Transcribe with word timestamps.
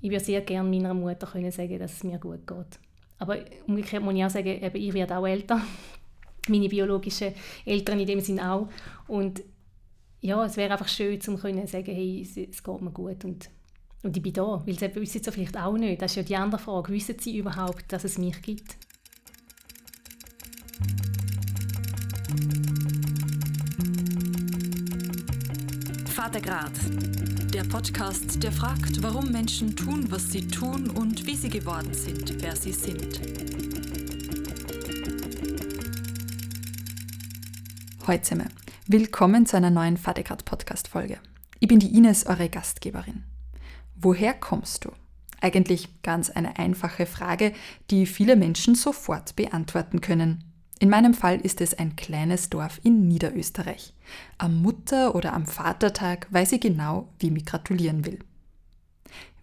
Ich 0.00 0.10
würde 0.10 0.24
sehr 0.24 0.40
gerne 0.42 0.68
meiner 0.68 0.94
Mutter 0.94 1.26
können 1.26 1.50
sagen, 1.50 1.78
dass 1.78 1.94
es 1.94 2.04
mir 2.04 2.18
gut 2.18 2.46
geht. 2.46 2.78
Aber 3.18 3.36
umgekehrt 3.66 4.02
muss 4.02 4.14
ich 4.14 4.24
auch 4.24 4.30
sagen, 4.30 4.62
eben, 4.62 4.76
ich 4.76 4.94
werde 4.94 5.16
auch 5.16 5.26
älter. 5.26 5.60
Meine 6.48 6.68
biologischen 6.68 7.34
Eltern 7.64 8.00
in 8.00 8.06
dem 8.06 8.20
Sinn 8.20 8.40
auch. 8.40 8.68
Und 9.08 9.42
ja, 10.20 10.44
es 10.44 10.56
wäre 10.56 10.72
einfach 10.72 10.88
schön, 10.88 11.20
zu 11.20 11.36
können 11.36 11.66
sagen, 11.66 11.92
hey, 11.92 12.22
es, 12.22 12.36
es 12.36 12.62
geht 12.62 12.80
mir 12.80 12.90
gut 12.90 13.24
und, 13.24 13.50
und 14.02 14.16
ich 14.16 14.22
bin 14.22 14.32
da. 14.32 14.62
Weil 14.64 14.78
sie 14.78 14.94
wissen 14.94 15.22
sie 15.22 15.32
vielleicht 15.32 15.56
auch 15.56 15.76
nicht. 15.76 16.00
Das 16.00 16.12
ist 16.12 16.16
ja 16.16 16.22
die 16.22 16.36
andere 16.36 16.60
Frage. 16.60 16.92
Wissen 16.92 17.18
sie 17.18 17.36
überhaupt, 17.36 17.92
dass 17.92 18.04
es 18.04 18.18
mich 18.18 18.40
gibt? 18.42 18.76
Vatergrad, 26.14 26.72
der 27.54 27.64
Podcast, 27.64 28.42
der 28.42 28.52
fragt, 28.52 29.02
warum 29.02 29.30
Menschen 29.30 29.74
tun, 29.74 30.10
was 30.10 30.30
sie 30.30 30.46
tun 30.46 30.90
und 30.90 31.26
wie 31.26 31.34
sie 31.34 31.48
geworden 31.48 31.94
sind, 31.94 32.42
wer 32.42 32.54
sie 32.54 32.72
sind. 32.72 33.20
Heute 38.06 38.22
zusammen. 38.22 38.48
Willkommen 38.86 39.46
zu 39.46 39.56
einer 39.56 39.70
neuen 39.70 39.96
Vatergrad 39.96 40.44
Podcast 40.44 40.88
Folge. 40.88 41.18
Ich 41.58 41.68
bin 41.68 41.78
die 41.78 41.96
Ines, 41.96 42.26
eure 42.26 42.50
Gastgeberin. 42.50 43.24
Woher 43.96 44.34
kommst 44.34 44.84
du? 44.84 44.90
Eigentlich 45.40 46.02
ganz 46.02 46.28
eine 46.28 46.58
einfache 46.58 47.06
Frage, 47.06 47.54
die 47.90 48.04
viele 48.04 48.36
Menschen 48.36 48.74
sofort 48.74 49.36
beantworten 49.36 50.02
können. 50.02 50.44
In 50.80 50.90
meinem 50.90 51.12
Fall 51.12 51.40
ist 51.40 51.60
es 51.60 51.74
ein 51.74 51.96
kleines 51.96 52.50
Dorf 52.50 52.80
in 52.84 53.08
Niederösterreich. 53.08 53.94
Am 54.38 54.62
Mutter- 54.62 55.14
oder 55.14 55.32
am 55.32 55.44
Vatertag 55.44 56.28
weiß 56.30 56.52
ich 56.52 56.60
genau, 56.60 57.08
wie 57.18 57.32
mich 57.32 57.46
gratulieren 57.46 58.06
will. 58.06 58.20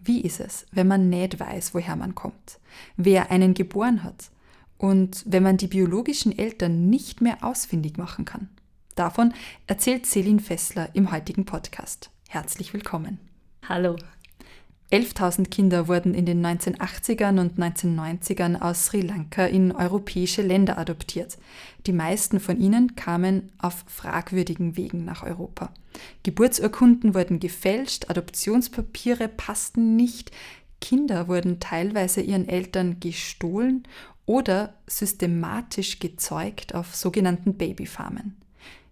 Wie 0.02 0.22
ist 0.22 0.40
es, 0.40 0.66
wenn 0.72 0.88
man 0.88 1.10
nicht 1.10 1.38
weiß, 1.38 1.74
woher 1.74 1.96
man 1.96 2.14
kommt, 2.14 2.58
wer 2.96 3.30
einen 3.30 3.52
geboren 3.54 4.02
hat 4.02 4.30
und 4.78 5.24
wenn 5.26 5.42
man 5.42 5.56
die 5.56 5.66
biologischen 5.66 6.36
Eltern 6.36 6.88
nicht 6.88 7.20
mehr 7.20 7.44
ausfindig 7.44 7.98
machen 7.98 8.24
kann? 8.24 8.48
Davon 8.94 9.34
erzählt 9.66 10.06
Celine 10.06 10.40
Fessler 10.40 10.88
im 10.94 11.12
heutigen 11.12 11.44
Podcast. 11.44 12.10
Herzlich 12.28 12.72
willkommen. 12.72 13.18
Hallo. 13.68 13.96
11.000 14.92 15.48
Kinder 15.48 15.88
wurden 15.88 16.14
in 16.14 16.26
den 16.26 16.46
1980ern 16.46 17.40
und 17.40 17.58
1990ern 17.58 18.60
aus 18.60 18.86
Sri 18.86 19.00
Lanka 19.00 19.44
in 19.44 19.72
europäische 19.72 20.42
Länder 20.42 20.78
adoptiert. 20.78 21.38
Die 21.86 21.92
meisten 21.92 22.38
von 22.38 22.60
ihnen 22.60 22.94
kamen 22.94 23.50
auf 23.58 23.84
fragwürdigen 23.88 24.76
Wegen 24.76 25.04
nach 25.04 25.24
Europa. 25.24 25.72
Geburtsurkunden 26.22 27.14
wurden 27.14 27.40
gefälscht, 27.40 28.10
Adoptionspapiere 28.10 29.26
passten 29.26 29.96
nicht, 29.96 30.30
Kinder 30.80 31.26
wurden 31.26 31.58
teilweise 31.58 32.20
ihren 32.20 32.48
Eltern 32.48 33.00
gestohlen 33.00 33.88
oder 34.24 34.74
systematisch 34.86 35.98
gezeugt 35.98 36.76
auf 36.76 36.94
sogenannten 36.94 37.56
Babyfarmen. 37.56 38.36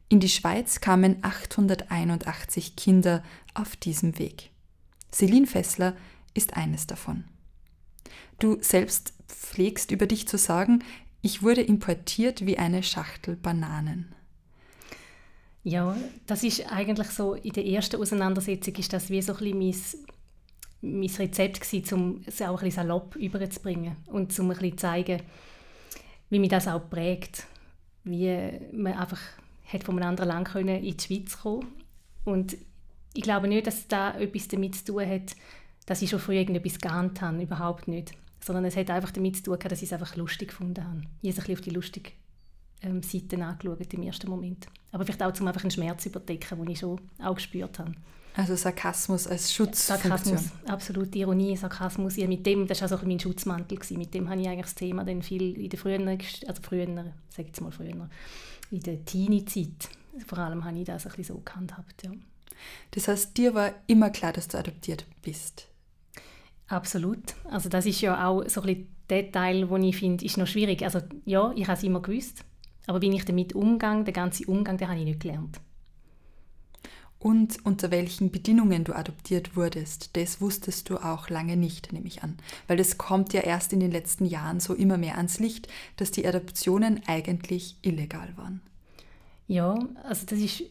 In 0.08 0.18
die 0.18 0.28
Schweiz 0.28 0.80
kamen 0.80 1.18
881 1.22 2.74
Kinder 2.74 3.22
auf 3.54 3.76
diesem 3.76 4.18
Weg. 4.18 4.50
Celine 5.14 5.46
Fessler 5.46 5.94
ist 6.34 6.56
eines 6.56 6.86
davon. 6.86 7.24
Du 8.40 8.58
selbst 8.60 9.14
pflegst 9.28 9.92
über 9.92 10.06
dich 10.06 10.26
zu 10.26 10.38
sagen, 10.38 10.82
ich 11.22 11.42
wurde 11.42 11.62
importiert 11.62 12.44
wie 12.44 12.58
eine 12.58 12.82
Schachtel 12.82 13.36
Bananen. 13.36 14.14
Ja, 15.62 15.96
das 16.26 16.42
ist 16.42 16.70
eigentlich 16.70 17.08
so, 17.08 17.34
in 17.34 17.52
der 17.52 17.64
ersten 17.64 17.96
Auseinandersetzung 17.96 18.74
ist 18.74 18.92
das 18.92 19.08
wie 19.08 19.22
so 19.22 19.34
ein 19.34 19.58
bisschen 19.60 20.04
mein, 20.82 21.00
mein 21.00 21.16
Rezept 21.16 21.60
gewesen, 21.60 21.94
um 21.94 22.22
es 22.26 22.42
auch 22.42 22.58
ein 22.58 22.64
bisschen 22.64 22.82
salopp 22.82 23.16
überzubringen 23.16 23.96
und 24.06 24.38
um 24.38 24.50
ein 24.50 24.58
bisschen 24.58 24.72
zu 24.72 24.76
zeigen, 24.76 25.22
wie 26.28 26.38
mich 26.38 26.50
das 26.50 26.68
auch 26.68 26.90
prägt. 26.90 27.46
Wie 28.02 28.36
man 28.72 28.92
einfach 28.92 29.20
hat 29.64 29.84
von 29.84 29.96
einem 29.96 30.08
anderen 30.08 30.28
Land 30.28 30.48
können 30.48 30.84
in 30.84 30.96
die 30.96 31.02
Schweiz 31.02 31.38
kommen 31.38 31.66
und 32.24 32.58
ich 33.14 33.22
glaube 33.22 33.48
nicht, 33.48 33.66
dass 33.66 33.88
da 33.88 34.14
etwas 34.18 34.48
damit 34.48 34.74
zu 34.74 34.84
tun 34.84 35.08
hat, 35.08 35.34
dass 35.86 36.02
ich 36.02 36.10
schon 36.10 36.18
früher 36.18 36.40
irgendetwas 36.40 36.78
geahnt 36.78 37.20
habe, 37.20 37.42
überhaupt 37.42 37.88
nicht. 37.88 38.12
Sondern 38.40 38.64
es 38.66 38.76
hat 38.76 38.90
einfach 38.90 39.12
damit 39.12 39.36
zu 39.36 39.42
tun, 39.44 39.58
dass 39.58 39.80
ich 39.80 39.88
es 39.88 39.92
einfach 39.92 40.16
lustig 40.16 40.48
gefunden 40.48 40.84
habe. 40.84 41.00
Ich 41.22 41.30
habe 41.30 41.30
es 41.30 41.38
ein 41.38 41.40
bisschen 41.40 41.54
auf 41.54 41.60
die 41.60 41.70
lustige 41.70 42.10
ähm, 42.82 43.02
Seite 43.02 43.42
angeschaut 43.42 43.94
im 43.94 44.02
ersten 44.02 44.28
Moment. 44.28 44.66
Aber 44.92 45.04
vielleicht 45.04 45.22
auch, 45.22 45.40
um 45.40 45.46
einfach 45.46 45.62
einen 45.62 45.70
Schmerz 45.70 46.02
zu 46.02 46.10
überdecken, 46.10 46.58
den 46.58 46.70
ich 46.70 46.80
schon 46.80 47.00
auch 47.22 47.34
gespürt 47.34 47.78
habe. 47.78 47.94
Also 48.36 48.56
Sarkasmus 48.56 49.28
als 49.28 49.52
Schutz. 49.52 49.86
Sarkasmus, 49.86 50.50
absolut. 50.66 51.14
Ironie, 51.14 51.56
Sarkasmus. 51.56 52.16
Ja, 52.16 52.26
mit 52.26 52.44
dem, 52.44 52.66
das 52.66 52.82
war 52.82 52.90
also 52.90 53.06
mein 53.06 53.20
Schutzmantel. 53.20 53.78
Gewesen. 53.78 53.96
Mit 53.96 54.12
dem 54.12 54.28
habe 54.28 54.40
ich 54.40 54.48
eigentlich 54.48 54.66
das 54.66 54.74
Thema 54.74 55.04
dann 55.04 55.22
viel 55.22 55.56
in 55.56 55.70
der 55.70 55.78
frühen, 55.78 56.08
also 56.08 56.62
früher, 56.62 56.86
sage 57.28 57.48
jetzt 57.48 57.60
mal 57.60 57.70
früher, 57.70 58.08
in 58.70 58.80
der 58.80 59.04
Teenie-Zeit, 59.04 59.88
vor 60.26 60.38
allem 60.38 60.64
habe 60.64 60.78
ich 60.78 60.84
das 60.84 61.06
ein 61.06 61.10
bisschen 61.10 61.36
so 61.36 61.42
gehandhabt, 61.44 62.02
ja. 62.02 62.10
Das 62.92 63.08
heißt, 63.08 63.36
dir 63.36 63.54
war 63.54 63.72
immer 63.86 64.10
klar, 64.10 64.32
dass 64.32 64.48
du 64.48 64.58
adoptiert 64.58 65.06
bist. 65.22 65.68
Absolut. 66.68 67.34
Also 67.44 67.68
das 67.68 67.86
ist 67.86 68.00
ja 68.00 68.26
auch 68.26 68.48
so 68.48 68.62
ein 68.62 68.66
bisschen 68.66 68.88
der 69.10 69.30
Teil, 69.30 69.66
den 69.66 69.82
ich 69.82 69.96
finde, 69.96 70.24
ist 70.24 70.38
noch 70.38 70.46
schwierig. 70.46 70.82
Also 70.82 71.00
ja, 71.24 71.52
ich 71.54 71.66
habe 71.66 71.76
es 71.76 71.84
immer 71.84 72.00
gewusst, 72.00 72.44
aber 72.86 73.00
wie 73.02 73.14
ich 73.14 73.24
damit 73.24 73.54
umgehe, 73.54 74.04
der 74.04 74.14
ganze 74.14 74.46
Umgang, 74.46 74.78
den 74.78 74.88
habe 74.88 74.98
ich 74.98 75.04
nicht 75.04 75.20
gelernt. 75.20 75.60
Und 77.18 77.64
unter 77.64 77.90
welchen 77.90 78.30
Bedingungen 78.30 78.84
du 78.84 78.94
adoptiert 78.94 79.56
wurdest, 79.56 80.14
das 80.14 80.42
wusstest 80.42 80.90
du 80.90 80.98
auch 80.98 81.30
lange 81.30 81.56
nicht, 81.56 81.90
nehme 81.90 82.06
ich 82.06 82.22
an. 82.22 82.36
Weil 82.68 82.76
das 82.76 82.98
kommt 82.98 83.32
ja 83.32 83.40
erst 83.40 83.72
in 83.72 83.80
den 83.80 83.90
letzten 83.90 84.26
Jahren 84.26 84.60
so 84.60 84.74
immer 84.74 84.98
mehr 84.98 85.16
ans 85.16 85.38
Licht, 85.38 85.66
dass 85.96 86.10
die 86.10 86.26
Adoptionen 86.26 87.00
eigentlich 87.06 87.76
illegal 87.80 88.34
waren. 88.36 88.60
Ja, 89.46 89.78
also 90.02 90.26
das 90.26 90.38
ist 90.38 90.64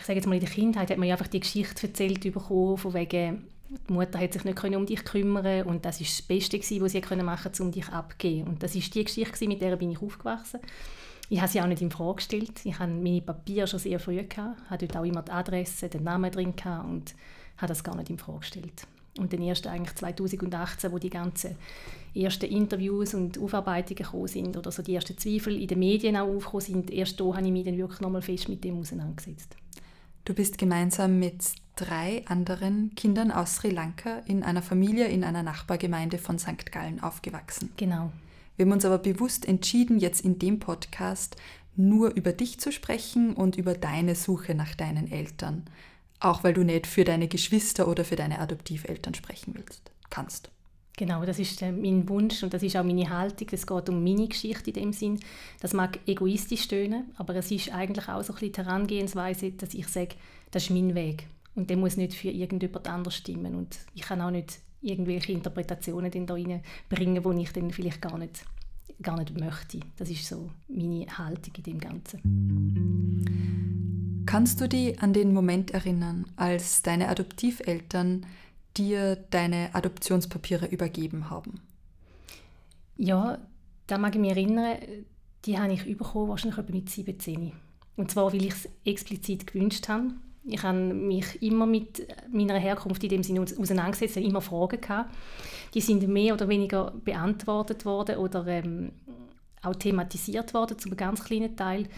ich 0.00 0.06
sage 0.06 0.18
jetzt 0.18 0.26
mal, 0.26 0.34
in 0.34 0.40
der 0.40 0.48
Kindheit 0.48 0.90
hat 0.90 0.96
man 0.96 1.08
ja 1.08 1.14
einfach 1.14 1.26
die 1.26 1.40
Geschichte 1.40 1.86
erzählt 1.86 2.20
bekommen, 2.22 2.78
von 2.78 2.94
wegen, 2.94 3.44
die 3.68 3.92
Mutter 3.92 4.18
hat 4.18 4.32
sich 4.32 4.44
nicht 4.44 4.64
um 4.64 4.86
dich 4.86 5.04
kümmern 5.04 5.64
und 5.64 5.84
das 5.84 6.00
ist 6.00 6.18
das 6.18 6.22
Beste 6.22 6.58
gewesen, 6.58 6.82
was 6.82 6.92
sie 6.92 7.02
machen 7.22 7.42
konnte, 7.42 7.62
um 7.62 7.70
dich 7.70 7.88
abzugeben. 7.88 8.48
Und 8.48 8.62
das 8.62 8.74
ist 8.74 8.94
die 8.94 9.04
Geschichte 9.04 9.46
mit 9.46 9.60
der 9.60 9.76
bin 9.76 9.90
ich 9.90 10.00
aufgewachsen. 10.00 10.60
Ich 11.28 11.38
habe 11.38 11.52
sie 11.52 11.60
auch 11.60 11.66
nicht 11.66 11.82
in 11.82 11.90
Frage 11.90 12.16
gestellt. 12.16 12.64
Ich 12.64 12.78
hatte 12.78 12.92
meine 12.92 13.20
Papiere 13.20 13.66
schon 13.66 13.78
sehr 13.78 14.00
früh 14.00 14.22
gehabt, 14.22 14.58
hatte 14.70 14.88
dort 14.88 14.96
auch 14.96 15.06
immer 15.06 15.22
die 15.22 15.30
Adresse, 15.30 15.90
den 15.90 16.02
Namen 16.02 16.32
drin 16.32 16.56
gehabt 16.56 16.88
und 16.88 17.14
habe 17.58 17.68
das 17.68 17.84
gar 17.84 17.94
nicht 17.94 18.08
in 18.08 18.18
Frage 18.18 18.40
gestellt. 18.40 18.86
Und 19.18 19.32
dann 19.32 19.42
erst 19.42 19.66
eigentlich 19.66 19.94
2018, 19.96 20.92
wo 20.92 20.98
die 20.98 21.10
ganzen 21.10 21.56
ersten 22.14 22.46
Interviews 22.46 23.12
und 23.12 23.38
Aufarbeitungen 23.38 24.02
gekommen 24.02 24.28
sind 24.28 24.56
oder 24.56 24.72
so 24.72 24.82
die 24.82 24.94
ersten 24.94 25.18
Zweifel 25.18 25.60
in 25.60 25.68
den 25.68 25.78
Medien 25.78 26.16
auch 26.16 26.26
aufgekommen 26.26 26.62
sind, 26.62 26.90
erst 26.90 27.20
da 27.20 27.24
habe 27.34 27.44
ich 27.44 27.52
mich 27.52 27.64
dann 27.64 27.76
wirklich 27.76 28.00
nochmal 28.00 28.22
fest 28.22 28.48
mit 28.48 28.64
dem 28.64 28.78
auseinandergesetzt. 28.78 29.56
Du 30.30 30.36
bist 30.36 30.58
gemeinsam 30.58 31.18
mit 31.18 31.42
drei 31.74 32.24
anderen 32.28 32.94
Kindern 32.94 33.32
aus 33.32 33.56
Sri 33.56 33.70
Lanka 33.70 34.20
in 34.26 34.44
einer 34.44 34.62
Familie 34.62 35.08
in 35.08 35.24
einer 35.24 35.42
Nachbargemeinde 35.42 36.18
von 36.18 36.38
St. 36.38 36.70
Gallen 36.70 37.02
aufgewachsen. 37.02 37.72
Genau. 37.76 38.12
Wir 38.56 38.64
haben 38.64 38.70
uns 38.70 38.84
aber 38.84 38.98
bewusst 38.98 39.44
entschieden, 39.44 39.98
jetzt 39.98 40.24
in 40.24 40.38
dem 40.38 40.60
Podcast 40.60 41.34
nur 41.74 42.14
über 42.14 42.30
dich 42.32 42.60
zu 42.60 42.70
sprechen 42.70 43.34
und 43.34 43.56
über 43.56 43.74
deine 43.74 44.14
Suche 44.14 44.54
nach 44.54 44.76
deinen 44.76 45.10
Eltern. 45.10 45.64
Auch 46.20 46.44
weil 46.44 46.54
du 46.54 46.62
nicht 46.62 46.86
für 46.86 47.02
deine 47.02 47.26
Geschwister 47.26 47.88
oder 47.88 48.04
für 48.04 48.14
deine 48.14 48.38
Adoptiveltern 48.38 49.14
sprechen 49.14 49.54
willst, 49.56 49.90
kannst. 50.10 50.52
Genau, 51.00 51.24
das 51.24 51.38
ist 51.38 51.62
äh, 51.62 51.72
mein 51.72 52.06
Wunsch 52.10 52.42
und 52.42 52.52
das 52.52 52.62
ist 52.62 52.76
auch 52.76 52.84
meine 52.84 53.08
Haltung. 53.08 53.48
Es 53.52 53.66
geht 53.66 53.88
um 53.88 54.04
meine 54.04 54.28
Geschichte 54.28 54.68
in 54.68 54.74
dem 54.74 54.92
Sinn. 54.92 55.18
Das 55.58 55.72
mag 55.72 55.98
egoistisch 56.06 56.68
tönen, 56.68 57.04
aber 57.16 57.34
es 57.36 57.50
ist 57.50 57.72
eigentlich 57.72 58.06
auch 58.10 58.22
so 58.22 58.34
ein 58.34 58.38
bisschen 58.38 58.52
die 58.52 58.58
Herangehensweise, 58.58 59.52
dass 59.52 59.72
ich 59.72 59.88
sage, 59.88 60.16
das 60.50 60.64
ist 60.64 60.70
mein 60.70 60.94
Weg 60.94 61.26
und 61.54 61.70
der 61.70 61.78
muss 61.78 61.96
nicht 61.96 62.12
für 62.12 62.28
irgendjemand 62.28 62.86
anders 62.86 63.16
stimmen 63.16 63.54
und 63.54 63.78
ich 63.94 64.02
kann 64.02 64.20
auch 64.20 64.30
nicht 64.30 64.58
irgendwelche 64.82 65.32
Interpretationen 65.32 66.26
da 66.26 66.34
reinbringen, 66.34 67.22
die 67.22 67.42
ich 67.44 67.52
dann 67.54 67.70
vielleicht 67.70 68.02
gar 68.02 68.18
nicht, 68.18 68.44
gar 69.00 69.18
nicht 69.18 69.40
möchte. 69.40 69.80
Das 69.96 70.10
ist 70.10 70.26
so 70.26 70.50
meine 70.68 71.06
Haltung 71.16 71.54
in 71.56 71.62
dem 71.62 71.80
Ganzen. 71.80 72.20
Kannst 74.26 74.60
du 74.60 74.68
dich 74.68 75.00
an 75.00 75.14
den 75.14 75.32
Moment 75.32 75.70
erinnern, 75.70 76.26
als 76.36 76.82
deine 76.82 77.08
Adoptiveltern 77.08 78.26
dir 78.76 79.16
deine 79.30 79.74
Adoptionspapiere 79.74 80.66
übergeben 80.66 81.30
haben? 81.30 81.60
Ja, 82.96 83.38
da 83.86 83.98
mag 83.98 84.14
ich 84.14 84.20
mich 84.20 84.30
erinnern, 84.30 84.78
die 85.44 85.58
habe 85.58 85.72
ich 85.72 85.84
bekommen, 85.96 86.28
wahrscheinlich 86.28 86.58
etwa 86.58 86.72
mit 86.72 86.90
17. 86.90 87.52
Und 87.96 88.10
zwar, 88.10 88.32
weil 88.32 88.44
ich 88.44 88.52
es 88.52 88.68
explizit 88.84 89.46
gewünscht 89.46 89.88
habe. 89.88 90.12
Ich 90.44 90.62
habe 90.62 90.78
mich 90.78 91.42
immer 91.42 91.66
mit 91.66 92.06
meiner 92.32 92.58
Herkunft 92.58 93.02
in 93.02 93.10
dem 93.10 93.22
Sinne 93.22 93.42
auseinandergesetzt, 93.42 94.16
habe 94.16 94.26
immer 94.26 94.40
Fragen 94.40 94.80
gehabt. 94.80 95.14
Die 95.74 95.80
sind 95.80 96.06
mehr 96.08 96.34
oder 96.34 96.48
weniger 96.48 96.92
beantwortet 97.04 97.84
worden 97.84 98.16
oder 98.16 98.46
ähm, 98.46 98.92
auch 99.62 99.74
thematisiert 99.74 100.54
worden, 100.54 100.78
zu 100.78 100.88
einem 100.88 100.96
ganz 100.96 101.22
kleinen 101.24 101.56
Teil. 101.56 101.88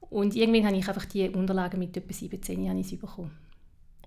Und 0.00 0.34
irgendwann 0.34 0.66
habe 0.66 0.76
ich 0.76 0.88
einfach 0.88 1.04
die 1.04 1.28
Unterlagen 1.28 1.78
mit 1.78 1.96
etwa 1.96 2.12
17 2.12 2.64
Jahren 2.64 2.82
bekommen. 2.82 3.30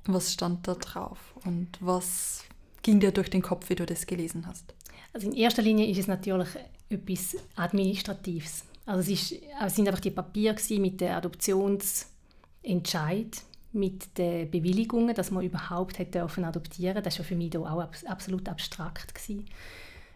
Was 0.07 0.33
stand 0.33 0.67
da 0.67 0.75
drauf 0.75 1.35
und 1.43 1.69
was 1.79 2.43
ging 2.81 2.99
dir 2.99 3.11
durch 3.11 3.29
den 3.29 3.41
Kopf, 3.41 3.69
wie 3.69 3.75
du 3.75 3.85
das 3.85 4.07
gelesen 4.07 4.47
hast? 4.47 4.73
Also 5.13 5.27
in 5.27 5.33
erster 5.33 5.61
Linie 5.61 5.87
ist 5.87 5.97
es 5.97 6.07
natürlich 6.07 6.49
etwas 6.89 7.35
Administratives. 7.55 8.65
Also 8.85 9.01
es, 9.01 9.09
ist, 9.09 9.33
es 9.65 9.75
sind 9.75 9.87
einfach 9.87 9.99
die 9.99 10.11
Papiere 10.11 10.55
mit 10.79 11.01
dem 11.01 11.11
Adoptionsentscheid, 11.11 13.41
mit 13.73 14.17
den 14.17 14.49
Bewilligungen, 14.49 15.13
dass 15.13 15.29
man 15.29 15.43
überhaupt 15.43 15.99
hätte 15.99 16.19
dürfen 16.19 16.45
adoptieren. 16.45 17.03
Das 17.03 17.19
war 17.19 17.25
für 17.25 17.35
mich 17.35 17.57
auch 17.57 17.89
absolut 18.05 18.47
abstrakt 18.47 19.13
gewesen. 19.13 19.45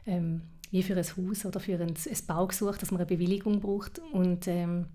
Ähm, 0.05 0.43
wie 0.71 0.83
für 0.83 0.95
ein 0.95 1.03
Haus 1.03 1.45
oder 1.45 1.59
für 1.59 1.73
ein, 1.73 1.89
ein 1.89 2.25
Baugesuch, 2.27 2.77
dass 2.77 2.91
man 2.91 3.01
eine 3.01 3.07
Bewilligung 3.07 3.59
braucht. 3.59 3.99
Und 4.13 4.47
ähm, 4.47 4.85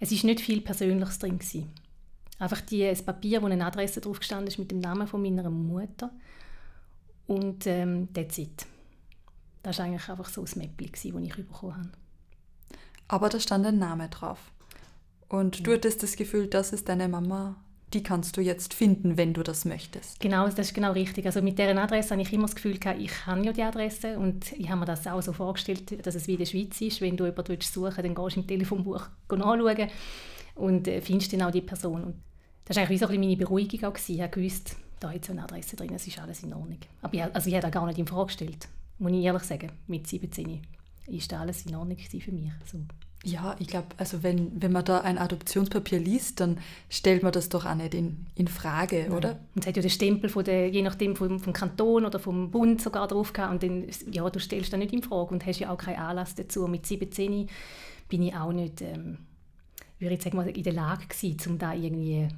es 0.00 0.12
ist 0.12 0.24
nicht 0.24 0.40
viel 0.40 0.60
Persönliches 0.60 1.18
drin 1.18 1.38
gewesen. 1.38 1.70
Einfach 2.38 2.60
die, 2.60 2.84
ein 2.84 3.04
Papier, 3.04 3.42
wo 3.42 3.46
eine 3.46 3.64
Adresse 3.64 4.00
drauf 4.00 4.18
gestanden 4.18 4.48
ist 4.48 4.58
mit 4.58 4.70
dem 4.70 4.80
Namen 4.80 5.06
von 5.06 5.22
meiner 5.22 5.48
Mutter. 5.50 6.10
Und 7.26 7.66
ähm, 7.66 8.08
that's 8.12 8.38
it. 8.38 8.66
Das 9.62 9.78
war 9.78 9.86
eigentlich 9.86 10.08
einfach 10.08 10.28
so 10.28 10.42
ein 10.42 10.50
Mäppchen, 10.56 10.90
das 10.92 11.04
ich 11.04 11.34
bekommen 11.36 11.76
habe. 11.76 11.90
Aber 13.08 13.28
da 13.28 13.40
stand 13.40 13.66
ein 13.66 13.78
Name 13.78 14.08
drauf. 14.08 14.38
Und 15.28 15.58
ja. 15.58 15.64
du 15.64 15.72
hattest 15.74 16.02
das 16.02 16.16
Gefühl, 16.16 16.48
das 16.48 16.72
ist 16.72 16.88
deine 16.88 17.08
Mama, 17.08 17.56
die 17.94 18.02
kannst 18.02 18.36
du 18.36 18.40
jetzt 18.40 18.74
finden, 18.74 19.16
wenn 19.16 19.32
du 19.32 19.42
das 19.42 19.64
möchtest. 19.64 20.20
Genau, 20.20 20.46
das 20.46 20.58
ist 20.58 20.74
genau 20.74 20.92
richtig. 20.92 21.26
Also 21.26 21.40
mit 21.40 21.58
dieser 21.58 21.80
Adresse 21.80 22.10
habe 22.10 22.22
ich 22.22 22.32
immer 22.32 22.44
das 22.44 22.56
Gefühl 22.56 22.78
gehabt, 22.78 23.00
ich 23.00 23.26
habe 23.26 23.44
ja 23.44 23.52
die 23.52 23.62
Adresse 23.62 24.18
und 24.18 24.52
ich 24.52 24.68
habe 24.68 24.80
mir 24.80 24.86
das 24.86 25.06
auch 25.06 25.22
so 25.22 25.32
vorgestellt, 25.32 26.04
dass 26.04 26.14
es 26.14 26.26
wie 26.26 26.32
in 26.32 26.38
der 26.38 26.46
Schweiz 26.46 26.80
ist. 26.80 27.00
Wenn 27.00 27.16
du 27.16 27.24
jemanden 27.24 27.60
suchen 27.60 28.02
dann 28.02 28.14
gehst 28.14 28.36
du 28.36 28.40
im 28.40 28.46
Telefonbuch 28.46 29.06
nachschauen 29.30 29.88
und 30.54 30.88
äh, 30.88 31.00
findest 31.00 31.32
dann 31.32 31.42
auch 31.42 31.50
die 31.50 31.60
Person. 31.60 32.04
Und 32.04 32.14
das 32.64 32.76
war 32.76 32.82
eigentlich 32.82 33.00
wie 33.00 33.04
so 33.04 33.10
ein 33.10 33.20
meine 33.20 33.36
Beruhigung 33.36 33.84
auch. 33.84 33.96
Ich 34.08 34.20
habe 34.20 34.30
gewusst, 34.30 34.76
da 35.00 35.12
hat 35.12 35.24
so 35.24 35.32
eine 35.32 35.42
Adresse 35.42 35.76
drin, 35.76 35.92
es 35.94 36.06
ist 36.06 36.18
alles 36.18 36.42
in 36.42 36.54
Ordnung. 36.54 36.78
Aber 37.02 37.14
ich, 37.14 37.22
also 37.22 37.48
ich 37.48 37.54
habe 37.54 37.62
das 37.62 37.72
gar 37.72 37.86
nicht 37.86 37.98
in 37.98 38.06
Frage 38.06 38.26
gestellt, 38.26 38.68
muss 38.98 39.12
ich 39.12 39.24
ehrlich 39.24 39.42
sagen. 39.42 39.72
Mit 39.86 40.06
17 40.06 40.62
ist 41.06 41.30
das 41.30 41.40
alles 41.40 41.66
in 41.66 41.74
Ordnung 41.74 41.98
für 41.98 42.32
mich. 42.32 42.50
So. 42.64 42.78
Ja, 43.26 43.56
ich 43.58 43.68
glaube, 43.68 43.88
also 43.96 44.22
wenn, 44.22 44.60
wenn 44.60 44.72
man 44.72 44.84
da 44.84 45.00
ein 45.00 45.16
Adoptionspapier 45.16 45.98
liest, 45.98 46.40
dann 46.40 46.58
stellt 46.90 47.22
man 47.22 47.32
das 47.32 47.48
doch 47.48 47.64
auch 47.64 47.74
nicht 47.74 47.94
in, 47.94 48.26
in 48.34 48.48
Frage, 48.48 49.08
oder? 49.10 49.40
Und 49.54 49.62
es 49.62 49.66
hat 49.66 49.76
ja 49.76 49.82
den 49.82 49.90
Stempel 49.90 50.28
von 50.28 50.44
der, 50.44 50.68
je 50.68 50.82
nachdem 50.82 51.16
vom, 51.16 51.40
vom 51.40 51.52
Kanton 51.54 52.04
oder 52.04 52.18
vom 52.18 52.50
Bund 52.50 52.82
sogar 52.82 53.08
drauf 53.08 53.32
gehabt 53.32 53.52
und 53.52 53.62
dann, 53.62 53.86
ja, 54.12 54.28
du 54.28 54.38
stellst 54.38 54.74
das 54.74 54.78
nicht 54.78 54.92
in 54.92 55.02
Frage 55.02 55.32
und 55.32 55.46
hast 55.46 55.58
ja 55.58 55.70
auch 55.70 55.78
keinen 55.78 56.00
Anlass 56.00 56.34
dazu. 56.34 56.66
Mit 56.66 56.84
17 56.84 57.48
bin 58.10 58.22
ich 58.22 58.34
auch 58.34 58.52
nicht, 58.52 58.82
ähm, 58.82 59.16
würde 59.98 60.14
ich 60.14 60.22
sagen, 60.22 60.38
in 60.48 60.62
der 60.62 60.72
Lage 60.72 61.06
gewesen, 61.06 61.52
um 61.52 61.58
da 61.58 61.72
irgendwie 61.72 62.28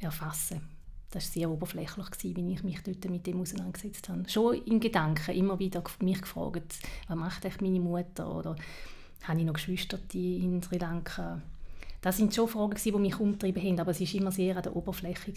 erfassen. 0.00 0.62
Das 1.10 1.26
war 1.26 1.32
sehr 1.32 1.50
oberflächlich, 1.50 2.10
gewesen, 2.10 2.36
wie 2.36 2.54
ich 2.54 2.62
mich 2.62 2.82
dort 2.82 3.04
mit 3.10 3.26
dem 3.26 3.40
auseinandergesetzt 3.40 4.08
habe. 4.08 4.28
Schon 4.28 4.54
in 4.64 4.80
Gedanken 4.80 5.34
immer 5.34 5.58
wieder 5.58 5.84
mich 6.00 6.22
gefragt, 6.22 6.78
was 7.06 7.16
macht 7.16 7.60
meine 7.60 7.80
Mutter 7.80 8.34
oder 8.34 8.56
habe 9.24 9.38
ich 9.38 9.44
noch 9.44 9.52
Geschwister 9.52 9.98
in 10.14 10.62
Sri 10.62 10.78
Lanka? 10.78 11.42
Das 12.00 12.16
sind 12.16 12.34
schon 12.34 12.48
Fragen, 12.48 12.80
die 12.82 12.92
mich 12.92 13.20
umgetrieben 13.20 13.62
haben, 13.62 13.80
aber 13.80 13.90
es 13.90 14.00
war 14.00 14.14
immer 14.14 14.32
sehr 14.32 14.56
an 14.56 14.62
der 14.62 14.74
Oberfläche. 14.74 15.32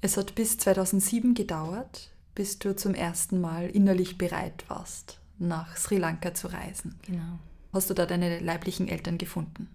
Es 0.00 0.16
hat 0.16 0.34
bis 0.34 0.58
2007 0.58 1.34
gedauert, 1.34 2.10
bis 2.34 2.58
du 2.58 2.76
zum 2.76 2.94
ersten 2.94 3.40
Mal 3.40 3.70
innerlich 3.70 4.18
bereit 4.18 4.64
warst, 4.68 5.18
nach 5.38 5.76
Sri 5.76 5.96
Lanka 5.96 6.34
zu 6.34 6.48
reisen. 6.48 6.96
Genau. 7.06 7.38
Hast 7.72 7.88
du 7.88 7.94
da 7.94 8.04
deine 8.04 8.38
leiblichen 8.40 8.86
Eltern 8.86 9.18
gefunden? 9.18 9.68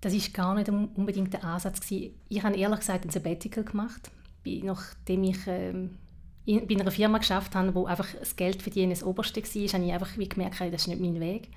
Das 0.00 0.14
ist 0.14 0.32
gar 0.32 0.54
nicht 0.54 0.68
unbedingt 0.68 1.32
der 1.32 1.44
Ansatz 1.44 1.80
gewesen. 1.80 2.14
Ich 2.28 2.42
habe 2.42 2.56
ehrlich 2.56 2.80
gesagt 2.80 3.04
ein 3.04 3.10
Sabbatical 3.10 3.64
gemacht, 3.64 4.10
nachdem 4.44 5.24
ich 5.24 5.38
ähm, 5.46 5.98
in, 6.46 6.66
bei 6.66 6.74
einer 6.74 6.90
Firma 6.90 7.18
geschafft 7.18 7.54
habe, 7.54 7.74
wo 7.74 7.84
einfach 7.84 8.08
das 8.18 8.36
Geld 8.36 8.62
verdienen 8.62 8.90
das 8.90 9.02
Oberste 9.02 9.42
war, 9.42 9.72
habe 9.72 9.84
ich 9.84 9.92
einfach 9.92 10.16
wie 10.16 10.28
gemerkt, 10.28 10.60
das 10.60 10.82
ist 10.82 10.88
nicht 10.88 11.00
mein 11.00 11.20
Weg 11.20 11.48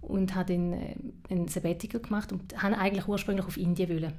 und 0.00 0.34
habe 0.34 0.52
dann 0.52 0.72
äh, 0.72 0.94
ein 1.30 1.48
Sabbatical 1.48 2.00
gemacht 2.00 2.32
und 2.32 2.60
habe 2.60 2.76
eigentlich 2.78 3.06
ursprünglich 3.06 3.46
auf 3.46 3.56
Indien 3.56 3.88
wollen. 3.88 4.12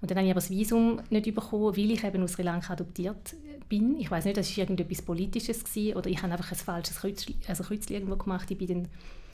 Und 0.00 0.10
dann 0.10 0.18
habe 0.18 0.26
ich 0.26 0.32
aber 0.32 0.40
das 0.40 0.50
Visum 0.50 1.00
nicht 1.10 1.32
bekommen, 1.32 1.76
weil 1.76 1.92
ich 1.92 2.02
eben 2.02 2.22
aus 2.24 2.32
Sri 2.32 2.42
Lanka 2.42 2.72
adoptiert 2.72 3.36
bin. 3.68 3.96
Ich 4.00 4.10
weiß 4.10 4.24
nicht, 4.24 4.36
das 4.36 4.50
war 4.50 4.62
irgendetwas 4.62 5.02
Politisches 5.02 5.64
gewesen, 5.64 5.96
oder 5.96 6.10
ich 6.10 6.20
habe 6.20 6.32
einfach 6.32 6.50
ein 6.50 6.58
falsches 6.58 6.96
Kreuzchen, 6.98 7.36
also 7.46 7.62
Kreuzchen 7.62 7.94
irgendwo 7.94 8.16
gemacht. 8.16 8.50
Ich 8.50 8.58
bin 8.58 8.66
dann 8.66 8.88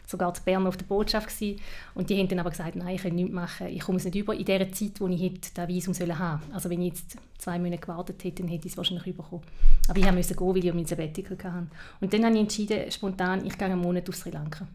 sogar 0.09 0.33
zu 0.33 0.43
Bern 0.43 0.67
auf 0.67 0.77
der 0.77 0.87
Botschaft 0.87 1.29
gewesen. 1.29 1.61
und 1.95 2.09
die 2.09 2.19
haben 2.19 2.29
dann 2.29 2.39
aber 2.39 2.51
gesagt, 2.51 2.77
nein, 2.77 2.95
ich 2.95 3.03
kann 3.03 3.15
nichts 3.15 3.33
machen, 3.33 3.67
ich 3.69 3.81
komme 3.81 3.99
es 3.99 4.05
nicht 4.05 4.17
über 4.17 4.35
in 4.35 4.45
der 4.45 4.73
Zeit, 4.73 5.01
wo 5.01 5.07
ich 5.07 5.21
hätte 5.21 5.51
das 5.55 5.69
Visum 5.69 5.93
sollen 5.93 6.19
haben. 6.19 6.43
Also 6.53 6.71
wenn 6.71 6.81
ich 6.81 6.95
jetzt 6.95 7.17
zwei 7.37 7.59
Monate 7.59 7.83
gewartet 7.83 8.25
hätte, 8.25 8.43
dann 8.43 8.51
hätte 8.51 8.67
ich 8.67 8.73
es 8.73 8.77
wahrscheinlich 8.77 9.15
bekommen. 9.15 9.43
Aber 9.87 9.99
ich 9.99 10.11
musste 10.11 10.35
gehen, 10.35 10.49
weil 10.49 10.65
ich 10.65 10.75
mein 10.75 10.87
Sabbatical 10.87 11.37
hatte. 11.53 11.67
Und 12.01 12.13
dann 12.13 12.25
habe 12.25 12.35
ich 12.35 12.41
entschieden, 12.41 12.91
spontan, 12.91 13.45
ich 13.45 13.59
gehe 13.59 13.67
einen 13.67 13.81
Monat 13.81 14.09
auf 14.09 14.17
Sri 14.17 14.31
Lanka. 14.31 14.67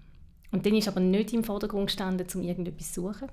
Und 0.51 0.65
dann 0.65 0.75
ist 0.75 0.88
aber 0.88 1.00
nicht 1.00 1.33
im 1.33 1.44
Vordergrund 1.44 1.88
gestanden, 1.88 2.27
um 2.36 2.41
irgendetwas 2.41 2.94
zu 2.94 3.01
suchen. 3.01 3.27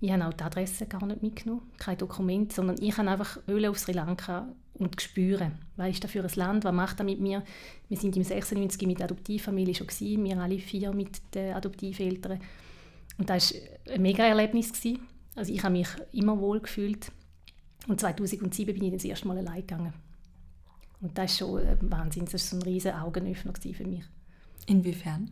Ich 0.00 0.12
habe 0.12 0.26
auch 0.26 0.32
die 0.32 0.44
Adresse 0.44 0.84
gar 0.86 1.06
nicht 1.06 1.22
mitgenommen, 1.22 1.62
kein 1.78 1.96
Dokument, 1.96 2.52
sondern 2.52 2.76
ich 2.80 2.98
habe 2.98 3.08
einfach 3.08 3.38
auf 3.46 3.78
Sri 3.78 3.92
Lanka 3.92 4.48
und 4.82 5.00
spüren, 5.00 5.58
was 5.76 5.90
ist 5.90 6.04
das 6.04 6.10
für 6.10 6.22
ein 6.22 6.30
Land, 6.34 6.64
was 6.64 6.74
macht 6.74 6.98
das 6.98 7.06
mit 7.06 7.20
mir. 7.20 7.42
Wir 7.88 7.96
sind 7.96 8.16
im 8.16 8.24
96 8.24 8.86
mit 8.86 8.98
der 8.98 9.04
Adoptivfamilie 9.04 9.74
schon 9.74 9.86
gewesen, 9.86 10.24
wir 10.24 10.38
alle 10.38 10.58
vier 10.58 10.92
mit 10.92 11.34
den 11.34 11.54
Adoptiveltern. 11.54 12.40
Und 13.18 13.30
das 13.30 13.54
war 13.54 13.94
ein 13.94 14.02
mega 14.02 14.24
Erlebnis. 14.24 14.72
Gewesen. 14.72 15.00
Also 15.34 15.52
ich 15.52 15.62
habe 15.62 15.72
mich 15.72 15.88
immer 16.12 16.38
wohl 16.38 16.60
gefühlt. 16.60 17.10
Und 17.88 18.00
2007 18.00 18.74
bin 18.74 18.84
ich 18.84 18.92
das 18.92 19.04
erste 19.04 19.28
Mal 19.28 19.38
allein 19.38 19.60
gegangen. 19.60 19.92
Und 21.00 21.18
das 21.18 21.32
ist 21.32 21.38
schon 21.38 21.66
ein 21.66 21.90
Wahnsinn, 21.90 22.24
das 22.24 22.34
war 22.34 22.38
so 22.40 22.56
ein 22.56 22.62
riesen 22.62 22.92
Augenöffner 22.92 23.52
für 23.54 23.86
mich. 23.86 24.04
Inwiefern? 24.66 25.30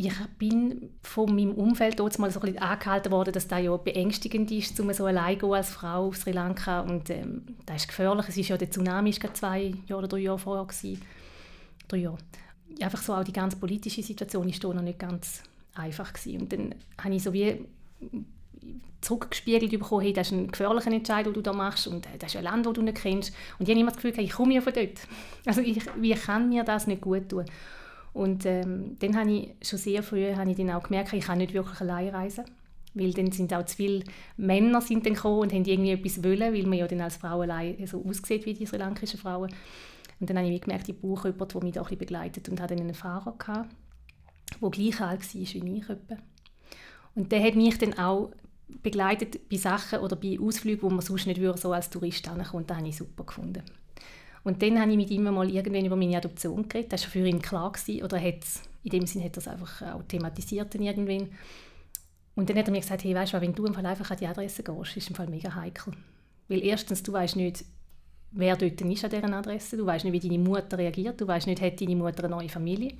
Ich 0.00 0.14
bin 0.38 0.90
von 1.02 1.34
meinem 1.34 1.54
Umfeld 1.54 1.98
dort 1.98 2.16
mal 2.20 2.30
so 2.30 2.38
ein 2.38 2.52
bisschen 2.52 2.62
angehalten 2.62 3.10
worden, 3.10 3.32
dass 3.32 3.48
das 3.48 3.60
ja 3.60 3.76
beängstigend 3.76 4.48
ist, 4.52 4.78
um 4.78 4.92
so 4.92 5.06
allein 5.06 5.36
gehen 5.36 5.52
als 5.52 5.70
Frau 5.70 6.06
auf 6.06 6.16
Sri 6.16 6.30
Lanka 6.30 6.82
und 6.82 7.10
ähm, 7.10 7.42
das 7.66 7.78
ist 7.78 7.88
gefährlich. 7.88 8.26
Es 8.28 8.36
ist 8.36 8.48
ja 8.48 8.56
der 8.56 8.70
Tsunami 8.70 9.10
ist 9.10 9.20
zwei 9.36 9.74
Jahre 9.88 9.98
oder 9.98 10.06
drei 10.06 10.18
Jahre 10.18 10.38
vorher 10.38 10.64
gewesen. 10.66 11.02
Drei 11.88 11.96
Jahre. 11.96 12.18
Einfach 12.80 13.02
so 13.02 13.12
auch 13.12 13.24
die 13.24 13.32
ganze 13.32 13.56
politische 13.56 14.04
Situation 14.04 14.48
ist 14.48 14.62
da 14.62 14.72
noch 14.72 14.82
nicht 14.82 15.00
ganz 15.00 15.42
einfach 15.74 16.12
gewesen. 16.12 16.42
und 16.42 16.52
dann 16.52 16.74
habe 17.02 17.14
ich 17.16 17.22
so 17.24 17.32
wie 17.32 17.66
zurückgespiegelt 19.00 19.72
bekommen, 19.72 20.02
hey, 20.02 20.12
das 20.12 20.28
ist 20.28 20.32
ein 20.32 20.48
gefährlicher 20.48 20.92
Entscheid, 20.92 21.26
den 21.26 21.32
du 21.32 21.40
da 21.40 21.52
machst 21.52 21.88
und 21.88 22.06
das 22.20 22.30
ist 22.32 22.36
ein 22.36 22.44
Land, 22.44 22.66
das 22.66 22.72
du 22.72 22.82
nicht 22.82 22.98
kennst 22.98 23.34
und 23.58 23.66
ich 23.66 23.70
habe 23.70 23.80
immer 23.80 23.90
das 23.90 24.00
Gefühl, 24.00 24.24
ich 24.24 24.30
komme 24.30 24.54
ja 24.54 24.60
von 24.60 24.72
dort. 24.72 25.00
Also 25.44 25.60
ich, 25.60 25.80
wie 25.96 26.14
kann 26.14 26.50
mir 26.50 26.62
das 26.62 26.86
nicht 26.86 27.00
gut 27.00 27.28
tun? 27.28 27.46
Und 28.18 28.46
ähm, 28.46 28.96
dann 28.98 29.16
habe 29.16 29.30
ich 29.30 29.54
schon 29.62 29.78
sehr 29.78 30.02
früh 30.02 30.34
habe 30.34 30.50
ich 30.50 30.56
dann 30.56 30.70
auch 30.70 30.82
gemerkt, 30.82 31.12
ich 31.12 31.24
kann 31.24 31.38
nicht 31.38 31.54
wirklich 31.54 31.80
allein 31.80 32.08
reisen. 32.08 32.44
Weil 32.92 33.12
dann 33.12 33.30
sind 33.30 33.54
auch 33.54 33.64
zu 33.64 33.76
viele 33.76 34.02
Männer 34.36 34.80
sind 34.80 35.06
dann 35.06 35.14
gekommen 35.14 35.38
und 35.38 35.52
haben 35.52 35.64
irgendwie 35.64 35.92
etwas 35.92 36.24
wollen, 36.24 36.52
weil 36.52 36.66
man 36.66 36.78
ja 36.78 36.88
dann 36.88 37.00
als 37.00 37.18
Frau 37.18 37.42
allein 37.42 37.86
so 37.86 38.04
aussieht 38.04 38.44
wie 38.44 38.54
die 38.54 38.66
sri 38.66 38.76
lankischen 38.76 39.20
Frauen. 39.20 39.54
Und 40.18 40.28
dann 40.28 40.36
habe 40.36 40.48
ich 40.48 40.60
gemerkt, 40.60 40.88
ich 40.88 41.00
brauche 41.00 41.28
jemanden, 41.28 41.52
der 41.52 41.62
mich 41.62 41.74
da 41.74 41.82
ein 41.82 41.96
begleitet. 41.96 42.48
Und 42.48 42.60
hatte 42.60 42.74
dann 42.74 42.86
einen 42.86 42.94
Fahrer, 42.94 43.36
gehabt, 43.38 43.70
der 44.60 44.70
gleich 44.70 45.00
alt 45.00 45.20
war 45.22 45.40
wie 45.40 45.78
ich. 45.78 45.88
Etwa. 45.88 46.16
Und 47.14 47.30
der 47.30 47.40
hat 47.44 47.54
mich 47.54 47.78
dann 47.78 47.96
auch 48.00 48.32
begleitet 48.82 49.48
bei 49.48 49.58
Sachen 49.58 50.00
oder 50.00 50.16
bei 50.16 50.40
Ausflügen, 50.40 50.82
wo 50.82 50.90
man 50.90 51.02
sonst 51.02 51.28
nicht 51.28 51.40
so 51.58 51.72
als 51.72 51.88
Tourist 51.88 52.28
ankommt. 52.28 52.68
Das 52.68 52.78
habe 52.78 52.88
ich 52.88 52.96
super 52.96 53.22
gefunden. 53.22 53.62
Und 54.48 54.62
dann 54.62 54.80
habe 54.80 54.90
ich 54.90 54.96
mit 54.96 55.10
ihm 55.10 55.24
mal 55.24 55.50
irgendwann 55.50 55.84
über 55.84 55.94
meine 55.94 56.16
Adoption 56.16 56.66
geredet. 56.66 56.94
Das 56.94 57.02
war 57.04 57.10
für 57.10 57.26
ihn 57.28 57.42
klar 57.42 57.70
gewesen, 57.70 58.02
oder 58.02 58.18
hat 58.18 58.46
in 58.82 58.90
dem 58.92 59.06
Sinne 59.06 59.26
hat 59.26 59.36
er 59.36 59.40
es 59.40 59.46
einfach 59.46 59.82
auch 59.82 60.02
thematisiert 60.04 60.74
dann 60.74 60.80
irgendwann. 60.80 61.28
Und 62.34 62.48
dann 62.48 62.56
hat 62.56 62.66
er 62.66 62.72
mir 62.72 62.80
gesagt, 62.80 63.04
hey, 63.04 63.14
weißt 63.14 63.34
du, 63.34 63.40
wenn 63.42 63.54
du 63.54 63.66
im 63.66 63.74
Fall 63.74 63.84
einfach 63.84 64.10
an 64.10 64.16
die 64.16 64.26
Adresse 64.26 64.62
gehst, 64.62 64.96
ist 64.96 65.10
im 65.10 65.16
Fall 65.16 65.26
mega 65.26 65.54
heikel. 65.54 65.92
Weil 66.48 66.64
erstens, 66.64 67.02
du 67.02 67.12
weißt 67.12 67.36
nicht, 67.36 67.62
wer 68.30 68.56
dort 68.56 68.80
ist 68.80 69.04
an 69.04 69.10
dieser 69.10 69.36
Adresse, 69.36 69.76
du 69.76 69.84
weißt 69.84 70.06
nicht, 70.06 70.14
wie 70.14 70.26
deine 70.26 70.42
Mutter 70.42 70.78
reagiert, 70.78 71.20
du 71.20 71.26
weißt 71.26 71.46
nicht, 71.46 71.60
hat 71.60 71.78
deine 71.78 71.96
Mutter 71.96 72.24
eine 72.24 72.34
neue 72.34 72.48
Familie. 72.48 72.92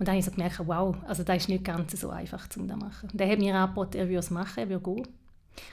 Und 0.00 0.08
dann 0.08 0.16
habe 0.16 0.18
ich 0.18 0.24
so 0.24 0.32
gemerkt, 0.32 0.60
wow, 0.66 0.96
also 1.06 1.22
das 1.22 1.36
ist 1.36 1.48
nicht 1.48 1.62
ganz 1.62 1.92
so 1.92 2.10
einfach, 2.10 2.48
um 2.56 2.66
das 2.66 2.76
zu 2.76 2.84
machen. 2.84 3.08
Und 3.12 3.20
er 3.20 3.30
hat 3.30 3.38
mir 3.38 3.54
angeboten, 3.54 3.98
er 3.98 4.08
würde 4.08 4.18
es 4.18 4.30
machen, 4.30 4.58
er 4.58 4.68
würde 4.68 4.82
gehen. 4.82 5.06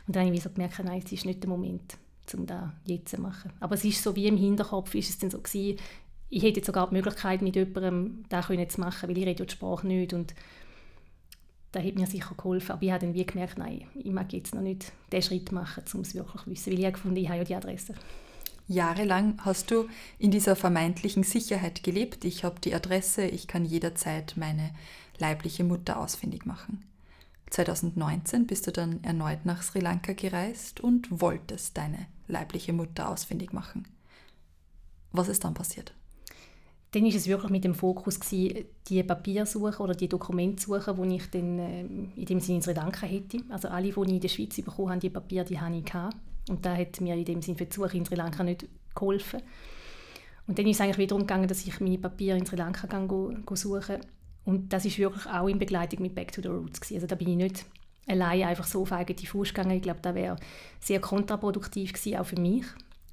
Und 0.05 0.15
dann 0.15 0.27
habe 0.27 0.35
ich 0.35 0.43
so 0.43 0.51
gemerkt, 0.51 0.83
nein, 0.83 1.01
es 1.03 1.11
ist 1.11 1.25
nicht 1.25 1.41
der 1.41 1.49
Moment 1.49 1.97
um 2.33 2.45
das 2.45 2.69
jetzt 2.85 3.09
zu 3.09 3.21
machen. 3.21 3.51
Aber 3.59 3.75
es 3.75 3.85
ist 3.85 4.01
so 4.01 4.15
wie 4.15 4.27
im 4.27 4.37
Hinterkopf, 4.37 4.95
ist 4.95 5.09
es 5.09 5.17
dann 5.17 5.29
so 5.29 5.39
gewesen, 5.39 5.77
ich 6.29 6.43
hätte 6.43 6.57
jetzt 6.57 6.65
sogar 6.65 6.89
die 6.89 6.95
Möglichkeit, 6.95 7.41
mit 7.41 7.55
jemandem 7.55 8.25
das 8.29 8.47
zu 8.47 8.81
machen, 8.81 9.09
weil 9.09 9.17
ich 9.17 9.25
rede 9.25 9.45
die 9.45 9.51
Sprache 9.51 9.87
nicht 9.87 10.13
und 10.13 10.33
da 11.71 11.81
hat 11.81 11.95
mir 11.95 12.07
sicher 12.07 12.33
geholfen. 12.35 12.71
Aber 12.71 12.83
ich 12.83 12.91
habe 12.91 13.05
dann 13.05 13.13
wie 13.13 13.25
gemerkt, 13.25 13.57
nein, 13.57 13.85
ich 13.93 14.11
mag 14.11 14.31
jetzt 14.33 14.55
noch 14.55 14.61
nicht 14.61 14.91
den 15.11 15.21
Schritt 15.21 15.51
machen, 15.51 15.83
um 15.93 16.01
es 16.01 16.15
wirklich 16.15 16.41
zu 16.43 16.49
wissen, 16.49 16.71
weil 16.71 16.79
ich 16.79 16.85
habe 16.85 16.93
gefunden, 16.93 17.17
ich 17.17 17.27
habe 17.27 17.37
ja 17.39 17.43
die 17.43 17.55
Adresse. 17.55 17.93
Jahrelang 18.67 19.37
hast 19.45 19.69
du 19.69 19.87
in 20.17 20.31
dieser 20.31 20.55
vermeintlichen 20.55 21.23
Sicherheit 21.23 21.83
gelebt. 21.83 22.25
Ich 22.25 22.43
habe 22.43 22.59
die 22.59 22.73
Adresse, 22.73 23.25
ich 23.27 23.47
kann 23.47 23.63
jederzeit 23.63 24.33
meine 24.37 24.71
leibliche 25.19 25.63
Mutter 25.63 25.99
ausfindig 25.99 26.45
machen. 26.45 26.83
2019 27.49 28.47
bist 28.47 28.67
du 28.67 28.71
dann 28.71 29.03
erneut 29.03 29.45
nach 29.45 29.61
Sri 29.61 29.79
Lanka 29.79 30.13
gereist 30.13 30.79
und 30.79 31.21
wolltest 31.21 31.77
deine 31.77 32.07
leibliche 32.27 32.73
Mutter 32.73 33.09
ausfindig 33.09 33.53
machen. 33.53 33.87
Was 35.11 35.27
ist 35.27 35.43
dann 35.43 35.53
passiert? 35.53 35.93
Dann 36.91 37.03
war 37.03 37.13
es 37.13 37.27
wirklich 37.27 37.51
mit 37.51 37.63
dem 37.63 37.75
Fokus, 37.75 38.19
gewesen, 38.19 38.65
die 38.87 39.03
Papiersuche 39.03 39.81
oder 39.81 39.93
die 39.93 40.07
Dokumentsuche, 40.07 40.95
die 40.95 41.15
ich 41.15 41.29
dann 41.29 41.59
äh, 41.59 41.81
in 41.81 42.25
dem 42.25 42.39
Sinne 42.39 42.57
in 42.57 42.61
Sri 42.61 42.73
Lanka 42.73 43.05
hätte. 43.05 43.39
Also 43.49 43.67
alle, 43.67 43.91
die 43.91 44.01
ich 44.01 44.09
in 44.09 44.19
der 44.19 44.27
Schweiz 44.29 44.55
bekommen 44.55 44.89
habe, 44.89 44.99
die 44.99 45.09
Papiere, 45.09 45.45
die 45.45 45.59
habe 45.59 45.75
ich. 45.75 45.93
Und 46.49 46.65
da 46.65 46.75
hat 46.75 47.01
mir 47.01 47.15
in 47.15 47.25
dem 47.25 47.41
Sinne 47.41 47.57
für 47.57 47.65
die 47.65 47.75
Suche 47.75 47.97
in 47.97 48.05
Sri 48.05 48.15
Lanka 48.15 48.43
nicht 48.43 48.65
geholfen. 48.93 49.41
Und 50.47 50.57
dann 50.57 50.67
ist 50.67 50.77
es 50.77 50.81
eigentlich 50.81 50.99
wiederum 50.99 51.23
gegangen, 51.23 51.47
dass 51.47 51.65
ich 51.65 51.79
meine 51.79 51.97
Papiere 51.97 52.37
in 52.37 52.45
Sri 52.45 52.55
Lanka 52.55 52.87
go, 53.05 53.33
go 53.45 53.55
suchen 53.55 53.97
Und 54.45 54.71
das 54.71 54.85
ist 54.85 54.97
wirklich 54.97 55.25
auch 55.25 55.47
in 55.47 55.59
Begleitung 55.59 56.01
mit 56.01 56.15
Back 56.15 56.31
to 56.31 56.41
the 56.41 56.47
Roots. 56.47 56.79
Gewesen. 56.79 56.95
Also 56.95 57.07
da 57.07 57.15
bin 57.15 57.29
ich 57.29 57.35
nicht 57.35 57.65
allein 58.07 58.43
einfach 58.43 58.65
so 58.65 58.83
auf 58.83 58.91
eigene 58.91 59.27
Fuß 59.27 59.49
gegangen. 59.49 59.71
Ich 59.71 59.81
glaube, 59.81 59.99
das 60.01 60.15
wäre 60.15 60.37
sehr 60.79 60.99
kontraproduktiv 60.99 61.93
gewesen, 61.93 62.17
auch 62.17 62.25
für 62.25 62.39
mich. 62.39 62.65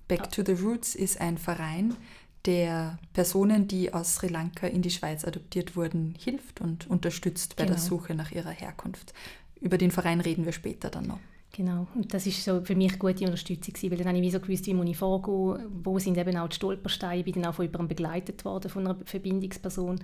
Back 0.09 0.31
to 0.31 0.43
the 0.45 0.53
Roots 0.53 0.95
ist 0.95 1.21
ein 1.21 1.39
Verein, 1.39 1.97
der 2.45 2.99
Personen, 3.13 3.69
die 3.69 3.95
aus 3.95 4.17
Sri 4.17 4.29
Lanka 4.29 4.67
in 4.67 4.83
die 4.83 4.91
Schweiz 4.91 5.25
adoptiert 5.25 5.77
wurden, 5.77 6.15
hilft 6.19 6.61
und 6.61 6.89
unterstützt 6.89 7.57
bei 7.57 7.65
genau. 7.65 7.77
der 7.77 7.83
Suche 7.83 8.15
nach 8.15 8.33
ihrer 8.33 8.51
Herkunft. 8.51 9.15
Über 9.61 9.79
den 9.79 9.91
Verein 9.91 10.21
reden 10.21 10.45
wir 10.45 10.53
später 10.53 10.91
dann 10.91 11.07
noch. 11.07 11.21
Genau, 11.55 11.87
und 11.95 12.15
das 12.15 12.27
ist 12.27 12.43
so 12.43 12.63
für 12.63 12.75
mich 12.75 12.99
gute 12.99 13.25
Unterstützung 13.25 13.91
weil 13.91 13.99
dann 13.99 14.09
habe 14.09 14.17
ich 14.17 14.23
wie 14.23 14.31
so 14.31 14.41
gewusst, 14.41 14.67
wie 14.67 14.75
muss 14.75 14.89
ich 14.89 14.97
vorgehen, 14.97 15.67
wo 15.85 15.99
sind 15.99 16.17
eben 16.17 16.37
auch 16.39 16.49
die 16.49 16.57
Stolpersteine, 16.57 17.19
ich 17.19 17.25
bin 17.27 17.35
dann 17.35 17.47
auch 17.47 17.55
von 17.55 17.67
jemandem 17.67 17.89
begleitet 17.89 18.45
worden, 18.45 18.71
von 18.71 18.87
einer 18.87 18.97
Verbindungsperson. 19.05 20.01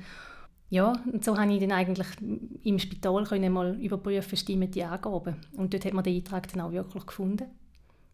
Ja, 0.70 0.92
und 1.10 1.24
so 1.24 1.36
habe 1.38 1.52
ich 1.52 1.60
dann 1.60 1.72
eigentlich 1.72 2.06
im 2.62 2.78
Spital 2.78 3.24
können 3.24 3.52
mal 3.52 3.80
überprüfen, 3.80 4.36
stimmen 4.36 4.70
die 4.70 4.84
Angaben. 4.84 5.36
Und 5.56 5.72
dort 5.72 5.84
hat 5.84 5.94
man 5.94 6.04
den 6.04 6.16
Eintrag 6.16 6.50
dann 6.52 6.60
auch 6.60 6.72
wirklich 6.72 7.06
gefunden. 7.06 7.46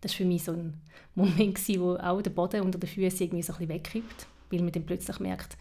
Das 0.00 0.12
war 0.12 0.18
für 0.18 0.24
mich 0.24 0.44
so 0.44 0.52
ein 0.52 0.74
Moment, 1.14 1.56
gewesen, 1.56 1.80
wo 1.80 1.96
auch 1.96 2.22
der 2.22 2.30
Boden 2.30 2.60
unter 2.60 2.78
den 2.78 2.88
Füßen 2.88 3.22
irgendwie 3.22 3.42
so 3.42 3.54
ein 3.54 3.58
bisschen 3.58 3.74
wegkippt, 3.74 4.26
weil 4.50 4.62
man 4.62 4.72
dann 4.72 4.86
plötzlich 4.86 5.18
merkt, 5.18 5.56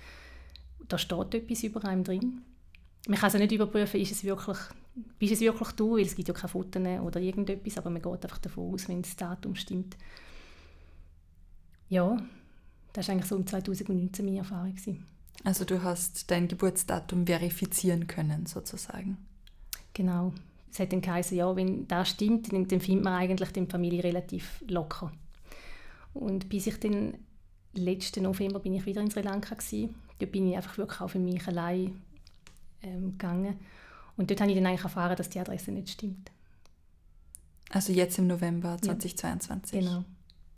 da 0.87 0.97
steht 0.97 1.33
etwas 1.33 1.63
über 1.63 1.83
einem 1.85 2.03
drin. 2.03 2.41
Man 3.07 3.17
kann 3.17 3.25
also 3.25 3.37
nicht 3.37 3.51
überprüfen, 3.51 3.99
ist 3.99 4.11
es 4.11 4.23
wirklich, 4.23 4.57
bist 5.17 5.33
es 5.33 5.41
wirklich 5.41 5.69
du, 5.71 5.95
weil 5.95 6.05
es 6.05 6.15
gibt 6.15 6.27
ja 6.27 6.33
keine 6.33 6.49
Fotos 6.49 6.81
oder 6.81 7.19
irgendetwas, 7.19 7.77
aber 7.77 7.89
man 7.89 8.01
geht 8.01 8.23
einfach 8.23 8.37
davon 8.37 8.73
aus, 8.73 8.87
wenn 8.87 9.01
das 9.01 9.15
Datum 9.15 9.55
stimmt. 9.55 9.97
Ja, 11.89 12.17
das 12.93 13.07
war 13.07 13.15
eigentlich 13.15 13.29
so 13.29 13.35
im 13.35 13.47
2019 13.47 14.25
meine 14.25 14.39
Erfahrung. 14.39 14.71
Gewesen. 14.71 15.12
Also 15.43 15.65
du 15.65 15.83
hast 15.83 16.31
dein 16.31 16.47
Geburtsdatum 16.47 17.27
verifizieren 17.27 18.07
können, 18.07 18.45
sozusagen. 18.45 19.17
Genau 19.93 20.33
es 20.73 20.79
hat 20.79 20.91
dann 20.91 21.01
geheißen, 21.01 21.37
ja, 21.37 21.55
wenn 21.55 21.87
das 21.87 22.09
stimmt, 22.09 22.51
dann, 22.51 22.67
dann 22.67 22.81
findet 22.81 23.03
man 23.03 23.13
eigentlich 23.13 23.51
die 23.51 23.65
Familie 23.65 24.03
relativ 24.03 24.63
locker. 24.67 25.11
Und 26.15 26.49
bis 26.49 26.65
ich 26.65 26.79
dann 26.79 27.15
letzten 27.73 28.23
November 28.23 28.59
bin 28.59 28.73
ich 28.73 28.85
wieder 28.85 29.01
in 29.01 29.11
Sri 29.11 29.21
Lanka 29.21 29.53
gewesen. 29.53 29.93
Dort 30.17 30.31
bin 30.31 30.47
ich 30.47 30.55
einfach 30.55 30.77
wirklich 30.77 30.99
auch 30.99 31.09
für 31.09 31.19
mich 31.19 31.47
allein 31.47 32.01
ähm, 32.81 33.11
gegangen. 33.11 33.59
Und 34.17 34.29
dort 34.29 34.41
habe 34.41 34.51
ich 34.51 34.57
dann 34.57 34.65
eigentlich 34.65 34.83
erfahren, 34.83 35.15
dass 35.15 35.29
die 35.29 35.39
Adresse 35.39 35.71
nicht 35.71 35.89
stimmt. 35.89 36.31
Also 37.69 37.93
jetzt 37.93 38.17
im 38.17 38.27
November 38.27 38.77
2022? 38.81 39.81
Ja, 39.81 39.87
genau. 39.87 40.05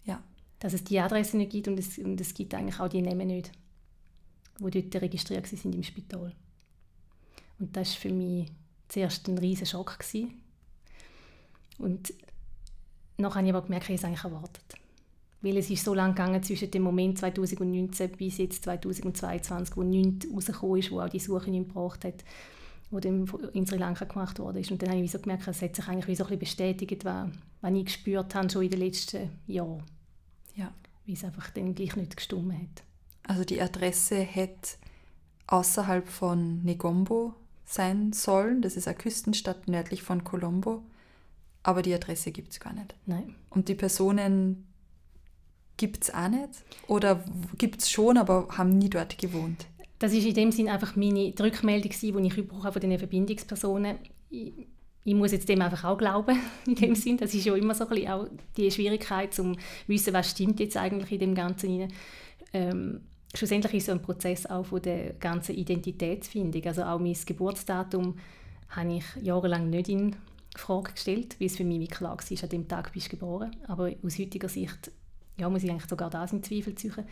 Ja. 0.06 0.24
Dass 0.60 0.74
es 0.74 0.84
die 0.86 1.00
Adresse 1.00 1.36
nicht 1.36 1.52
gibt 1.52 1.68
und 1.68 1.78
es, 1.78 1.98
und 1.98 2.20
es 2.20 2.34
gibt 2.34 2.54
eigentlich 2.54 2.80
auch 2.80 2.90
die 2.90 3.02
Namen 3.02 3.28
nicht, 3.28 3.52
die 4.60 4.90
dort 4.90 5.04
registriert 5.04 5.48
sind 5.48 5.76
im 5.76 5.84
Spital. 5.84 6.34
Und 7.60 7.76
das 7.76 7.90
ist 7.90 7.98
für 7.98 8.12
mich 8.12 8.52
zuerst 8.88 9.28
ein 9.28 9.38
riesiger 9.38 9.66
Schock. 9.66 10.00
Gewesen. 10.00 10.42
Und 11.78 12.14
nachher 13.18 13.36
habe 13.36 13.48
ich 13.48 13.54
aber 13.54 13.66
gemerkt, 13.66 13.86
ich 13.86 13.90
habe 13.90 13.96
es 13.96 14.04
eigentlich 14.06 14.24
erwartet. 14.24 14.76
Weil 15.42 15.58
es 15.58 15.70
ist 15.70 15.84
so 15.84 15.94
lange 15.94 16.14
gegangen 16.14 16.42
zwischen 16.42 16.72
dem 16.72 16.82
Moment 16.82 17.20
2019 17.20 18.12
bis 18.12 18.38
jetzt 18.38 18.64
2022, 18.64 19.78
wo 19.78 19.84
nichts 19.84 20.28
rausgekommen 20.34 20.80
ist, 20.80 20.92
wo 20.92 21.02
auch 21.02 21.10
die 21.10 21.20
Suche 21.20 21.52
nicht 21.52 21.68
gebraucht 21.68 22.04
hat, 22.04 22.24
wo 22.90 23.00
dann 23.00 23.28
in 23.54 23.68
Sri 23.68 23.78
Lanka 23.78 24.06
gemacht 24.06 24.40
wurde. 24.40 24.60
Und 24.60 24.82
dann 24.82 24.90
habe 24.90 25.02
ich 25.02 25.12
so 25.12 25.20
gemerkt, 25.20 25.48
es 25.48 25.62
hat 25.62 25.76
sich 25.76 25.88
eigentlich 25.88 26.08
wie 26.08 26.16
so 26.16 26.24
ein 26.24 26.30
bisschen 26.30 26.40
bestätigt, 26.40 27.06
was, 27.06 27.30
was 27.62 27.74
ich 27.74 27.86
gespürt 27.86 28.34
habe 28.34 28.50
schon 28.50 28.64
in 28.64 28.72
den 28.72 28.80
letzten 28.80 29.30
Jahren. 29.48 29.84
Ja. 30.56 30.74
Wie 31.06 31.14
es 31.14 31.24
einfach 31.24 31.52
dann 31.52 31.76
gleich 31.76 31.96
nicht 31.96 32.18
gestimmt 32.18 32.54
hat. 32.54 32.84
Also 33.28 33.44
die 33.44 33.62
Adresse 33.62 34.26
hat 34.26 34.78
außerhalb 35.48 36.08
von 36.08 36.64
Negombo 36.64 37.34
sein 37.66 38.14
sollen. 38.14 38.62
Das 38.62 38.78
ist 38.78 38.88
eine 38.88 38.98
Küstenstadt 38.98 39.68
nördlich 39.68 40.04
von 40.04 40.24
Colombo. 40.24 40.84
Aber 41.64 41.82
die 41.82 41.94
Adresse 41.94 42.32
gibt 42.32 42.52
es 42.52 42.60
gar 42.60 42.74
nicht. 42.74 42.94
Nein. 43.06 43.36
Und 43.50 43.68
die 43.68 43.76
Personen 43.76 44.68
gibt 45.78 46.04
es 46.04 46.14
auch 46.14 46.30
nicht? 46.30 46.64
Oder 46.88 47.24
gibt 47.58 47.82
es 47.82 47.90
schon, 47.90 48.18
aber 48.18 48.48
haben 48.52 48.78
nie 48.78 48.90
dort 48.90 49.18
gewohnt? 49.18 49.66
Das 50.00 50.14
ist 50.14 50.26
in 50.26 50.34
dem 50.34 50.52
Sinn 50.52 50.70
einfach 50.70 50.96
meine 50.96 51.34
Rückmeldung, 51.40 51.92
die 51.92 52.28
ich 52.28 52.36
bekommen 52.36 52.72
von 52.72 52.82
diesen 52.82 53.00
Verbindungspersonen. 53.00 53.98
Ich, 54.30 54.54
ich 55.04 55.16
muss 55.16 55.32
jetzt 55.32 55.50
dem 55.50 55.62
einfach 55.62 55.84
auch 55.84 55.98
glauben, 55.98 56.38
in 56.68 56.76
dem 56.76 56.96
Sinn. 56.96 57.18
Das 57.18 57.34
ist 57.34 57.46
ja 57.46 57.56
immer 57.56 57.74
so 57.74 57.86
ein 57.86 57.90
bisschen 57.90 58.12
auch 58.12 58.28
die 58.58 58.70
Schwierigkeit, 58.70 59.38
um 59.40 59.56
zu 59.56 59.60
wissen, 59.88 60.14
was 60.14 60.32
stimmt 60.32 60.60
jetzt 60.60 60.78
eigentlich 60.78 61.12
in 61.12 61.20
dem 61.20 61.36
Ganzen. 61.36 61.92
Ähm, 62.54 63.02
schlussendlich 63.36 63.74
ist 63.74 63.84
es 63.84 63.90
ein 63.90 64.02
Prozess 64.02 64.46
auch 64.46 64.66
von 64.66 64.82
der 64.82 65.14
ganzen 65.14 65.56
Identitätsfindung. 65.56 66.64
Also 66.66 66.84
auch 66.84 67.00
mein 67.00 67.18
Geburtsdatum 67.26 68.16
habe 68.70 68.96
ich 68.96 69.04
jahrelang 69.22 69.70
nicht 69.70 69.90
in 69.90 70.16
Frage 70.56 70.94
gestellt, 70.94 71.36
weil 71.40 71.48
es 71.48 71.58
für 71.58 71.64
mich 71.64 71.90
klar 71.90 72.18
war, 72.18 72.44
an 72.44 72.50
dem 72.50 72.68
Tag 72.68 72.94
bist 72.94 73.08
du 73.08 73.18
geboren. 73.18 73.56
Aber 73.68 73.92
aus 74.04 74.20
heutiger 74.20 74.50
Sicht 74.50 74.92
ja, 75.38 75.50
muss 75.50 75.64
ich 75.64 75.70
eigentlich 75.70 75.90
sogar 75.90 76.10
das 76.10 76.34
in 76.34 76.44
Zweifel 76.44 76.76
ziehen. 76.76 77.06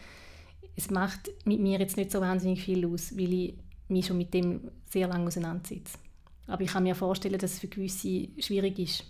Es 0.75 0.89
macht 0.89 1.29
mit 1.45 1.59
mir 1.59 1.79
jetzt 1.79 1.97
nicht 1.97 2.11
so 2.11 2.21
wahnsinnig 2.21 2.63
viel 2.63 2.85
aus, 2.87 3.15
weil 3.17 3.33
ich 3.33 3.53
mich 3.89 4.07
schon 4.07 4.17
mit 4.17 4.33
dem 4.33 4.71
sehr 4.89 5.07
lange 5.07 5.27
auseinandersetze. 5.27 5.97
Aber 6.47 6.63
ich 6.63 6.71
kann 6.71 6.83
mir 6.83 6.95
vorstellen, 6.95 7.37
dass 7.37 7.53
es 7.53 7.59
für 7.59 7.67
gewisse 7.67 8.27
schwierig 8.39 8.79
ist, 8.79 9.05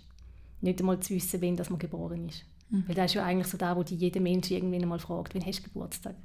nicht 0.60 0.80
einmal 0.80 1.00
zu 1.00 1.14
wissen, 1.14 1.40
wann 1.40 1.56
man 1.56 1.78
geboren 1.78 2.28
ist. 2.28 2.44
Mhm. 2.70 2.84
Weil 2.86 2.94
das 2.94 3.06
ist 3.06 3.14
ja 3.14 3.24
eigentlich 3.24 3.48
so 3.48 3.56
da, 3.56 3.76
wo 3.76 3.82
die 3.82 3.96
jeder 3.96 4.20
Mensch 4.20 4.50
irgendwann 4.50 4.82
einmal 4.82 4.98
fragt, 4.98 5.34
wann 5.34 5.44
hast 5.44 5.60
du 5.60 5.64
Geburtstag? 5.64 6.16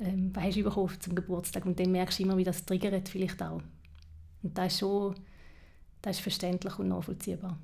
Ähm, 0.00 0.30
was 0.34 0.44
hast 0.44 0.56
du 0.56 0.64
bekommen 0.64 1.00
zum 1.00 1.14
Geburtstag? 1.14 1.66
Und 1.66 1.78
dann 1.78 1.92
merkst 1.92 2.18
du 2.18 2.22
immer, 2.24 2.36
wie 2.36 2.44
das 2.44 2.64
triggert 2.64 3.08
vielleicht 3.08 3.42
auch. 3.42 3.62
Und 4.42 4.58
das 4.58 4.74
ist 4.74 4.80
schon 4.80 5.14
das 6.04 6.16
ist 6.16 6.22
verständlich 6.22 6.78
und 6.78 6.88
nachvollziehbar. 6.88 7.58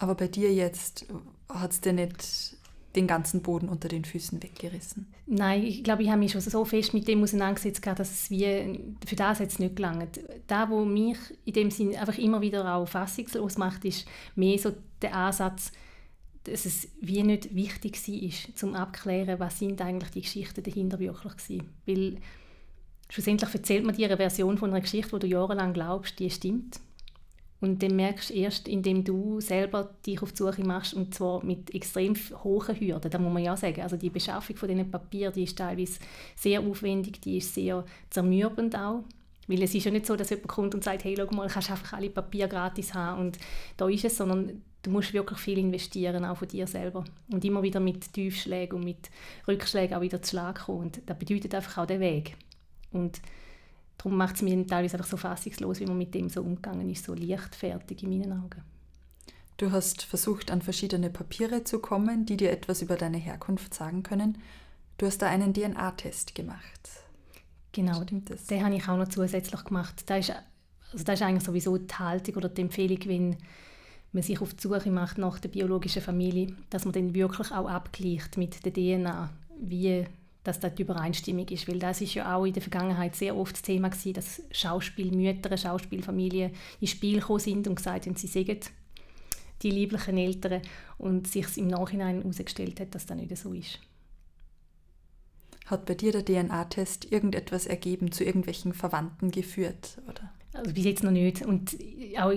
Aber 0.00 0.16
bei 0.16 0.26
dir 0.26 0.52
jetzt 0.52 1.06
hat 1.48 1.70
es 1.70 1.80
dir 1.80 1.92
nicht 1.92 2.56
den 2.96 3.06
ganzen 3.06 3.42
Boden 3.42 3.68
unter 3.68 3.88
den 3.88 4.04
Füßen 4.04 4.42
weggerissen? 4.42 5.06
Nein, 5.26 5.62
ich 5.62 5.84
glaube, 5.84 6.02
ich 6.02 6.08
habe 6.08 6.18
mich 6.18 6.32
schon 6.32 6.40
so 6.40 6.64
fest 6.64 6.94
mit 6.94 7.06
dem 7.06 7.22
auseinandergesetzt, 7.22 7.84
dass 7.86 8.10
es 8.10 8.30
wie, 8.30 8.94
für 9.06 9.14
das 9.14 9.38
jetzt 9.38 9.60
nicht 9.60 9.76
gelangt. 9.76 10.20
Da, 10.48 10.68
wo 10.68 10.84
mich 10.84 11.18
in 11.44 11.52
dem 11.52 11.70
Sinn 11.70 11.94
einfach 11.94 12.18
immer 12.18 12.40
wieder 12.40 12.74
auch 12.74 12.86
fassungslos 12.86 13.56
macht, 13.56 13.84
ist 13.84 14.06
mehr 14.34 14.58
so 14.58 14.72
der 15.00 15.14
Ansatz, 15.14 15.70
dass 16.44 16.66
es 16.66 16.88
wie 17.00 17.22
nicht 17.22 17.54
wichtig 17.54 17.96
war, 17.96 18.54
zum 18.54 18.74
abklären, 18.74 19.40
was 19.40 19.58
sind 19.58 19.80
eigentlich 19.80 20.10
die 20.10 20.22
Geschichten 20.22 20.62
dahinter 20.62 20.98
wirklich 20.98 21.24
waren. 21.24 21.68
Weil 21.86 22.16
schlussendlich 23.08 23.54
erzählt 23.54 23.84
man 23.84 23.96
dir 23.96 24.06
eine 24.06 24.16
Version 24.16 24.58
von 24.58 24.70
einer 24.70 24.80
Geschichte, 24.80 25.18
die 25.18 25.28
du 25.28 25.34
jahrelang 25.34 25.72
glaubst, 25.72 26.18
die 26.18 26.30
stimmt. 26.30 26.80
Und 27.60 27.82
dann 27.82 27.96
merkst 27.96 28.28
du 28.28 28.34
erst, 28.34 28.68
indem 28.68 29.04
du 29.04 29.40
selber 29.40 29.94
dich 30.04 30.20
auf 30.20 30.32
die 30.32 30.36
Suche 30.36 30.62
machst, 30.62 30.92
und 30.92 31.14
zwar 31.14 31.42
mit 31.42 31.74
extrem 31.74 32.14
hohen 32.42 32.78
Hürden, 32.78 33.10
da 33.10 33.18
muss 33.18 33.32
man 33.32 33.42
ja 33.42 33.56
sagen. 33.56 33.80
Also 33.80 33.96
die 33.96 34.10
Beschaffung 34.10 34.54
von 34.56 34.68
diesen 34.68 34.90
Papieren, 34.90 35.32
die 35.32 35.44
ist 35.44 35.56
teilweise 35.56 35.98
sehr 36.36 36.60
aufwendig, 36.60 37.22
die 37.22 37.38
ist 37.38 37.54
sehr 37.54 37.86
zermürbend 38.10 38.76
auch. 38.76 39.04
Weil 39.46 39.62
es 39.62 39.74
ist 39.74 39.84
ja 39.84 39.90
nicht 39.90 40.04
so, 40.04 40.14
dass 40.14 40.28
jemand 40.28 40.48
kommt 40.48 40.74
und 40.74 40.84
sagt, 40.84 41.04
hey, 41.04 41.14
schau 41.16 41.34
mal, 41.34 41.48
kannst 41.48 41.70
einfach 41.70 41.94
alle 41.94 42.10
Papiere 42.10 42.48
gratis 42.50 42.92
haben 42.92 43.20
und 43.20 43.38
da 43.78 43.88
ist 43.88 44.04
es, 44.04 44.16
sondern 44.16 44.62
du 44.84 44.90
musst 44.90 45.12
wirklich 45.12 45.38
viel 45.38 45.58
investieren, 45.58 46.24
auch 46.24 46.36
von 46.36 46.48
dir 46.48 46.66
selber. 46.66 47.04
Und 47.30 47.44
immer 47.44 47.62
wieder 47.62 47.80
mit 47.80 48.12
Tiefschlägen 48.12 48.78
und 48.78 48.84
mit 48.84 49.10
Rückschlägen 49.48 49.96
auch 49.96 50.02
wieder 50.02 50.22
zu 50.22 50.30
Schlag 50.30 50.66
kommen. 50.66 50.82
Und 50.82 51.00
das 51.06 51.18
bedeutet 51.18 51.54
einfach 51.54 51.78
auch 51.78 51.86
den 51.86 52.00
Weg. 52.00 52.36
Und 52.92 53.20
darum 53.98 54.16
macht 54.16 54.36
es 54.36 54.42
mich 54.42 54.66
teilweise 54.66 54.96
einfach 54.96 55.08
so 55.08 55.16
fassungslos, 55.16 55.80
wie 55.80 55.86
man 55.86 55.98
mit 55.98 56.14
dem 56.14 56.28
so 56.28 56.42
umgegangen 56.42 56.88
ist, 56.90 57.04
so 57.04 57.14
leichtfertig 57.14 58.02
in 58.02 58.10
meinen 58.10 58.32
Augen. 58.32 58.62
Du 59.56 59.70
hast 59.70 60.02
versucht, 60.02 60.50
an 60.50 60.62
verschiedene 60.62 61.10
Papiere 61.10 61.64
zu 61.64 61.78
kommen, 61.78 62.26
die 62.26 62.36
dir 62.36 62.50
etwas 62.50 62.82
über 62.82 62.96
deine 62.96 63.18
Herkunft 63.18 63.72
sagen 63.72 64.02
können. 64.02 64.38
Du 64.98 65.06
hast 65.06 65.22
da 65.22 65.28
einen 65.28 65.54
DNA-Test 65.54 66.34
gemacht. 66.34 66.90
Genau, 67.72 68.02
Stimmt 68.02 68.30
das? 68.30 68.46
den 68.46 68.64
habe 68.64 68.74
ich 68.74 68.88
auch 68.88 68.96
noch 68.96 69.08
zusätzlich 69.08 69.64
gemacht. 69.64 70.04
Das 70.06 70.28
ist, 70.28 70.34
also 70.92 71.12
ist 71.12 71.22
eigentlich 71.22 71.44
sowieso 71.44 71.76
die 71.78 71.94
Haltung 71.94 72.36
oder 72.36 72.48
die 72.48 72.62
Empfehlung, 72.62 72.98
wenn 73.06 73.36
man 74.14 74.22
sich 74.22 74.40
auf 74.40 74.54
die 74.54 74.62
Suche 74.62 74.90
macht 74.90 75.18
nach 75.18 75.38
der 75.38 75.48
biologischen 75.48 76.02
Familie, 76.02 76.54
dass 76.70 76.84
man 76.84 76.92
dann 76.92 77.14
wirklich 77.14 77.50
auch 77.50 77.68
abgleicht 77.68 78.36
mit 78.36 78.64
der 78.64 78.72
DNA, 78.72 79.30
wie 79.60 80.06
dass 80.44 80.60
das 80.60 80.74
die 80.74 80.82
Übereinstimmung 80.82 81.48
ist. 81.48 81.66
Weil 81.66 81.78
das 81.78 82.02
ist 82.02 82.14
ja 82.14 82.36
auch 82.36 82.44
in 82.44 82.52
der 82.52 82.62
Vergangenheit 82.62 83.16
sehr 83.16 83.34
oft 83.34 83.54
das 83.54 83.62
Thema 83.62 83.88
gewesen, 83.88 84.12
dass 84.12 84.42
Schauspielmütter, 84.52 85.56
Schauspielfamilien 85.56 86.52
ins 86.80 86.90
Spiel 86.90 87.20
gekommen 87.20 87.40
sind 87.40 87.66
und 87.66 87.76
gesagt 87.76 88.06
haben, 88.06 88.14
sie 88.16 88.26
sägen 88.26 88.60
die 89.62 89.70
lieblichen 89.70 90.18
Eltern 90.18 90.60
und 90.98 91.26
sich 91.26 91.56
im 91.56 91.68
Nachhinein 91.68 92.20
herausgestellt 92.20 92.78
hat, 92.78 92.94
dass 92.94 93.06
das 93.06 93.16
nicht 93.16 93.36
so 93.36 93.54
ist. 93.54 93.80
Hat 95.64 95.86
bei 95.86 95.94
dir 95.94 96.12
der 96.12 96.24
DNA-Test 96.26 97.10
irgendetwas 97.10 97.64
ergeben, 97.64 98.12
zu 98.12 98.22
irgendwelchen 98.22 98.74
Verwandten 98.74 99.30
geführt? 99.30 99.98
Oder? 100.06 100.30
Also 100.54 100.72
bis 100.72 100.84
jetzt 100.84 101.02
noch 101.02 101.10
nicht. 101.10 101.44
Und 101.44 101.76
auch, 102.18 102.32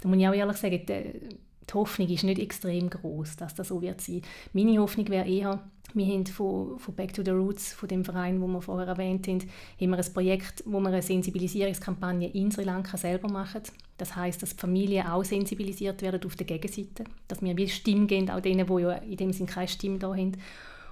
da 0.00 0.08
muss 0.08 0.18
ich 0.18 0.28
auch 0.28 0.34
ehrlich 0.34 0.56
sagen, 0.58 0.80
die, 0.86 1.36
die 1.68 1.74
Hoffnung 1.74 2.08
ist 2.08 2.24
nicht 2.24 2.40
extrem 2.40 2.90
groß, 2.90 3.36
dass 3.36 3.54
das 3.54 3.68
so 3.68 3.80
wird 3.80 4.00
sein. 4.00 4.22
Meine 4.52 4.78
Hoffnung 4.78 5.08
wäre 5.08 5.26
eher, 5.26 5.60
wir 5.94 6.06
haben 6.06 6.26
von, 6.26 6.78
von 6.78 6.94
Back 6.94 7.14
to 7.14 7.22
the 7.24 7.30
Roots, 7.30 7.72
von 7.72 7.88
dem 7.88 8.04
Verein, 8.04 8.40
wo 8.40 8.46
wir 8.46 8.62
vorher 8.62 8.88
erwähnt 8.88 9.26
haben, 9.26 9.40
haben 9.80 9.90
wir 9.90 9.96
ein 9.96 10.12
Projekt, 10.12 10.62
wo 10.66 10.80
wir 10.80 10.88
eine 10.88 11.02
Sensibilisierungskampagne 11.02 12.30
in 12.30 12.50
Sri 12.50 12.64
Lanka 12.64 12.96
selber 12.96 13.28
machen. 13.28 13.62
Das 13.96 14.16
heißt, 14.16 14.42
dass 14.42 14.54
die 14.54 14.60
Familien 14.60 15.06
auch 15.06 15.24
sensibilisiert 15.24 16.02
werden 16.02 16.24
auf 16.24 16.36
der 16.36 16.46
Gegenseite, 16.46 17.04
dass 17.28 17.42
wir 17.42 17.56
wie 17.56 17.68
Stimme 17.68 18.06
geben, 18.06 18.30
auch 18.30 18.40
denen, 18.40 18.66
die 18.66 18.82
ja 18.82 18.92
in 18.92 19.16
dem 19.16 19.32
Sinne 19.32 19.50
keine 19.50 19.68
Stimme 19.68 19.98
da 19.98 20.08
haben. 20.08 20.32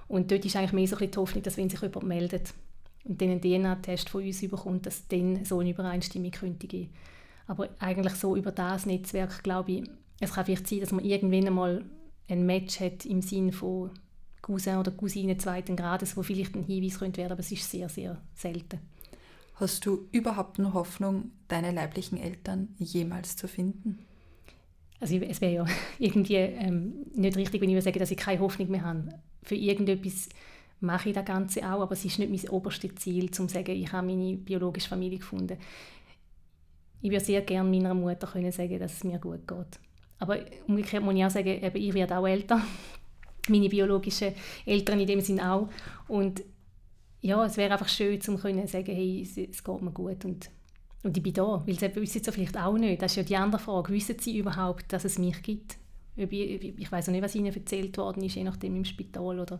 Und 0.07 0.31
dort 0.31 0.45
ist 0.45 0.55
eigentlich 0.55 0.73
mehr 0.73 0.87
so 0.87 0.95
die 0.95 1.09
Hoffnung, 1.15 1.43
dass 1.43 1.57
wenn 1.57 1.69
sich 1.69 1.81
jemand 1.81 2.03
meldet 2.03 2.53
und 3.03 3.21
dann 3.21 3.29
einen 3.29 3.41
DNA-Test 3.41 4.09
von 4.09 4.23
uns 4.23 4.43
überkommt, 4.43 4.85
dass 4.85 5.07
dann 5.07 5.43
so 5.45 5.59
eine 5.59 5.71
Übereinstimmung 5.71 6.31
könnte 6.31 6.67
geben. 6.67 6.91
Aber 7.47 7.69
eigentlich 7.79 8.13
so 8.13 8.35
über 8.35 8.51
das 8.51 8.85
Netzwerk, 8.85 9.43
glaube 9.43 9.71
ich, 9.71 9.83
es 10.19 10.33
kann 10.33 10.45
vielleicht 10.45 10.67
sein, 10.67 10.81
dass 10.81 10.91
man 10.91 11.03
irgendwann 11.03 11.47
einmal 11.47 11.85
ein 12.29 12.45
Match 12.45 12.79
hat 12.79 13.05
im 13.05 13.21
Sinne 13.21 13.51
von 13.51 13.91
Cousin 14.41 14.77
oder 14.77 14.91
Cousine 14.91 15.37
zweiten 15.37 15.75
Grades, 15.75 16.15
wo 16.15 16.23
vielleicht 16.23 16.55
ein 16.55 16.63
Hinweis 16.63 16.99
könnte 16.99 17.17
werden, 17.17 17.33
aber 17.33 17.41
es 17.41 17.51
ist 17.51 17.69
sehr, 17.69 17.89
sehr 17.89 18.21
selten. 18.33 18.79
Hast 19.55 19.85
du 19.85 20.07
überhaupt 20.11 20.59
noch 20.59 20.73
Hoffnung, 20.73 21.31
deine 21.47 21.71
leiblichen 21.71 22.17
Eltern 22.17 22.69
jemals 22.77 23.35
zu 23.35 23.47
finden? 23.47 23.99
Also 24.99 25.15
es 25.17 25.41
wäre 25.41 25.53
ja 25.53 25.65
irgendwie 25.99 26.35
ähm, 26.35 27.05
nicht 27.13 27.37
richtig, 27.37 27.61
wenn 27.61 27.69
ich 27.69 27.83
sage, 27.83 27.99
dass 27.99 28.11
ich 28.11 28.17
keine 28.17 28.39
Hoffnung 28.39 28.69
mehr 28.69 28.83
habe. 28.83 29.09
Für 29.43 29.55
irgendetwas 29.55 30.29
mache 30.81 31.09
ich 31.09 31.15
das 31.15 31.25
Ganze 31.25 31.61
auch, 31.61 31.81
aber 31.81 31.93
es 31.93 32.03
ist 32.03 32.19
nicht 32.19 32.29
mein 32.29 32.49
oberstes 32.51 32.95
Ziel, 32.95 33.25
um 33.25 33.31
zu 33.31 33.47
sagen, 33.47 33.71
ich 33.71 33.91
habe 33.91 34.07
meine 34.07 34.35
biologische 34.35 34.89
Familie 34.89 35.19
gefunden. 35.19 35.57
Ich 37.01 37.09
würde 37.09 37.23
sehr 37.23 37.41
gerne 37.41 37.69
meiner 37.69 37.93
Mutter 37.93 38.27
können 38.27 38.51
sagen, 38.51 38.77
dass 38.79 38.93
es 38.93 39.03
mir 39.03 39.19
gut 39.19 39.47
geht. 39.47 39.79
Aber 40.19 40.37
umgekehrt 40.67 41.03
muss 41.03 41.15
ich 41.15 41.25
auch 41.25 41.31
sagen, 41.31 41.63
eben, 41.63 41.75
ich 41.75 41.93
werde 41.93 42.17
auch 42.17 42.27
älter. 42.27 42.61
Meine 43.49 43.69
biologischen 43.69 44.35
Eltern 44.67 44.99
in 44.99 45.07
dem 45.07 45.21
Sinn 45.21 45.39
auch. 45.39 45.67
Und 46.07 46.43
ja, 47.21 47.43
es 47.43 47.57
wäre 47.57 47.73
einfach 47.73 47.89
schön, 47.89 48.21
zu 48.21 48.37
können 48.37 48.67
sagen, 48.67 48.93
hey, 48.93 49.21
es, 49.23 49.35
es, 49.37 49.63
geht 49.63 49.81
mir 49.81 49.91
gut 49.91 50.23
und, 50.25 50.51
und 51.01 51.17
ich 51.17 51.23
bin 51.23 51.33
da. 51.33 51.63
Weil 51.65 51.79
sie 51.79 51.95
wissen 51.95 52.21
es 52.23 52.33
vielleicht 52.33 52.55
auch 52.55 52.77
nicht. 52.77 53.01
Das 53.01 53.13
ist 53.13 53.15
ja 53.15 53.23
die 53.23 53.35
andere 53.35 53.61
Frage. 53.61 53.91
Wissen 53.91 54.19
sie 54.19 54.37
überhaupt, 54.37 54.93
dass 54.93 55.05
es 55.05 55.17
mich 55.17 55.41
gibt? 55.41 55.77
Ich, 56.15 56.31
ich 56.31 56.91
weiß 56.91 57.07
auch 57.07 57.13
nicht, 57.13 57.23
was 57.23 57.33
ihnen 57.33 57.51
erzählt 57.51 57.97
worden 57.97 58.23
ist, 58.23 58.35
je 58.35 58.43
nachdem 58.43 58.75
im 58.75 58.85
Spital 58.85 59.39
oder, 59.39 59.59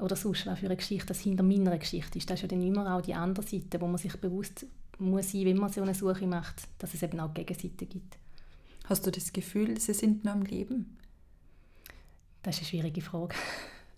oder 0.00 0.16
sonst, 0.16 0.46
was 0.46 0.58
für 0.58 0.66
eine 0.66 0.76
Geschichte 0.76 1.06
das 1.06 1.20
hinter 1.20 1.42
meiner 1.42 1.76
Geschichte 1.78 2.18
ist. 2.18 2.28
Das 2.28 2.36
ist 2.38 2.42
ja 2.42 2.48
dann 2.48 2.62
immer 2.62 2.94
auch 2.94 3.02
die 3.02 3.14
andere 3.14 3.46
Seite, 3.46 3.80
wo 3.80 3.86
man 3.86 3.98
sich 3.98 4.16
bewusst 4.16 4.66
muss 4.98 5.32
sein, 5.32 5.44
wenn 5.44 5.58
man 5.58 5.70
so 5.70 5.82
eine 5.82 5.94
Suche 5.94 6.26
macht, 6.26 6.68
dass 6.78 6.94
es 6.94 7.02
eben 7.02 7.20
auch 7.20 7.32
Gegenseiten 7.34 7.88
gibt. 7.88 8.18
Hast 8.84 9.06
du 9.06 9.10
das 9.10 9.32
Gefühl, 9.32 9.78
sie 9.78 9.94
sind 9.94 10.24
noch 10.24 10.32
am 10.32 10.42
Leben? 10.42 10.96
Das 12.42 12.56
ist 12.56 12.62
eine 12.62 12.68
schwierige 12.68 13.02
Frage. 13.02 13.34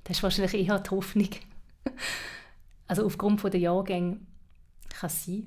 Das 0.04 0.16
ist 0.16 0.22
wahrscheinlich 0.22 0.54
eher 0.54 0.78
die 0.78 0.90
Hoffnung. 0.90 1.30
Also 2.86 3.06
aufgrund 3.06 3.42
der 3.44 3.60
Jahrgänge 3.60 4.18
kann 4.88 5.06
es 5.06 5.24
sein. 5.24 5.46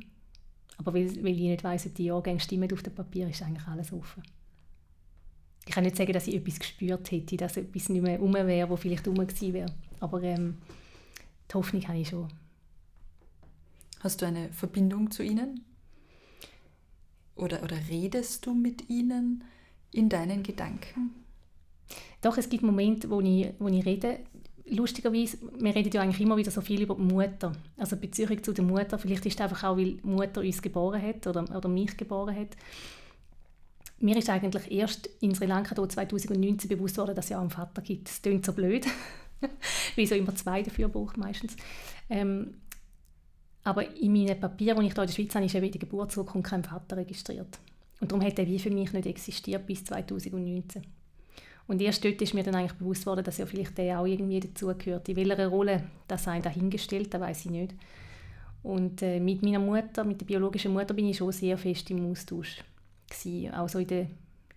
Aber 0.77 0.93
weil, 0.93 1.07
weil 1.24 1.33
ich 1.33 1.41
nicht 1.41 1.63
weiss, 1.63 1.86
ob 1.86 1.93
die 1.95 2.05
Jahrgänge 2.05 2.39
stimmen 2.39 2.72
auf 2.72 2.83
dem 2.83 2.95
Papier, 2.95 3.27
ist 3.27 3.41
eigentlich 3.41 3.67
alles 3.67 3.91
offen. 3.91 4.24
Ich 5.65 5.74
kann 5.74 5.83
nicht 5.83 5.98
sagen, 5.98 6.13
dass 6.13 6.27
ich 6.27 6.36
etwas 6.36 6.60
gespürt 6.60 7.12
hätte, 7.12 7.38
dass 7.38 7.57
etwas 7.57 7.89
nicht 7.89 8.01
mehr 8.01 8.19
rum 8.19 8.33
wäre, 8.33 8.69
wo 8.69 8.77
vielleicht 8.77 9.07
rum 9.07 9.15
gewesen 9.15 9.53
wäre. 9.53 9.74
Aber 10.03 10.22
ähm, 10.22 10.57
die 11.50 11.53
Hoffnung 11.53 11.88
habe 11.88 11.98
ich 11.98 12.10
schon. 12.10 12.27
Hast 14.01 14.22
du 14.22 14.25
eine 14.25 14.51
Verbindung 14.51 15.11
zu 15.11 15.24
ihnen? 15.24 15.63
Oder, 17.37 17.63
oder 17.63 17.77
redest 17.89 18.46
du 18.46 18.53
mit 18.53 18.89
ihnen 18.89 19.46
in 19.94 20.09
deinen 20.09 20.44
Gedanken? 20.44 21.11
Doch, 22.22 22.37
es 22.37 22.50
gibt 22.50 22.63
Momente, 22.63 23.09
wo 23.09 23.22
ich, 23.22 23.53
wo 23.59 23.70
ich 23.70 23.85
rede. 23.85 24.20
Lustigerweise, 24.66 25.37
wir 25.57 25.74
reden 25.74 25.92
ja 25.94 26.01
eigentlich 26.01 26.20
immer 26.20 26.35
wieder 26.35 26.51
so 26.51 26.59
viel 26.59 26.81
über 26.81 26.96
die 26.96 27.01
Mutter. 27.01 27.53
Also 27.77 27.96
Beziehung 27.96 28.44
zu 28.44 28.51
der 28.51 28.66
Mutter. 28.66 29.00
Vielleicht 29.00 29.25
ist 29.25 29.35
es 29.35 29.42
einfach 29.42 29.63
auch, 29.63 29.77
weil 29.77 29.94
die 29.94 30.05
Mutter 30.07 30.42
uns 30.42 30.61
geboren 30.61 31.01
hat 31.01 31.25
oder, 31.27 31.44
oder 31.55 31.70
mich 31.70 31.96
geboren 31.96 32.35
hat. 32.35 32.57
Mir 34.00 34.18
ist 34.18 34.29
eigentlich 34.29 34.70
erst 34.70 35.07
in 35.22 35.33
Sri 35.33 35.46
Lanka 35.46 35.75
2019 35.75 36.68
bewusst 36.68 36.98
worden, 36.98 37.16
dass 37.16 37.27
es 37.27 37.29
ja 37.29 37.37
auch 37.37 37.42
einen 37.42 37.51
Vater 37.51 37.81
gibt. 37.81 38.09
Das 38.09 38.22
klingt 38.22 38.46
so 38.46 38.51
blöd, 38.51 38.85
wie 39.96 40.06
so 40.06 40.16
immer 40.16 40.36
zwei 40.36 40.64
dafür 40.64 40.90
braucht 40.90 41.18
meistens. 41.18 41.56
Ähm, 42.10 42.56
aber 43.64 43.96
in 43.96 44.12
meinen 44.12 44.40
Papieren, 44.40 44.82
die 44.82 44.88
ich 44.88 44.94
hier 44.94 45.03
in 45.03 45.08
der 45.08 45.14
Schweiz 45.14 45.36
habe, 45.36 45.46
ist 45.46 45.56
eben 45.56 45.72
die 45.72 45.79
Geburtsurkunde 45.79 46.48
kein 46.48 46.64
Vater 46.64 46.98
registriert. 46.98 47.60
Und 48.01 48.12
darum 48.12 48.25
hat 48.25 48.38
er 48.38 48.48
wie 48.48 48.60
für 48.60 48.70
mich 48.70 48.92
nicht 48.92 49.06
existiert 49.06 49.66
bis 49.66 49.86
2019. 49.86 50.84
Und 51.68 51.82
erst 51.82 52.03
dort 52.03 52.22
ist 52.22 52.34
mir 52.34 52.44
dann 52.44 52.56
eigentlich 52.56 52.74
bewusst 52.74 53.06
worden, 53.06 53.24
dass 53.24 53.38
ja 53.38 53.46
vielleicht 53.46 53.77
der 53.77 54.00
auch 54.00 54.06
irgendwie 54.06 54.42
dazugehört. 54.42 55.08
In 55.08 55.16
welcher 55.16 55.48
Rolle 55.48 55.84
das 56.10 56.25
sei 56.25 56.40
dahingestellt, 56.42 57.14
das 57.14 57.22
weiß 57.22 57.46
ich 57.46 57.51
nicht. 57.51 57.74
Und 58.64 59.01
äh, 59.01 59.20
mit 59.22 59.42
meiner 59.44 59.60
Mutter, 59.60 60.03
mit 60.03 60.20
der 60.20 60.25
biologischen 60.25 60.74
Mutter, 60.74 60.94
bin 60.94 61.08
ich 61.08 61.18
schon 61.18 61.32
sehr 61.32 61.58
fest 61.58 61.90
im 61.90 62.12
Austausch 62.12 62.62
gewesen. 63.10 63.53
Auch 63.53 63.70
so 63.70 63.79
in, 63.79 63.88
den, 63.88 64.08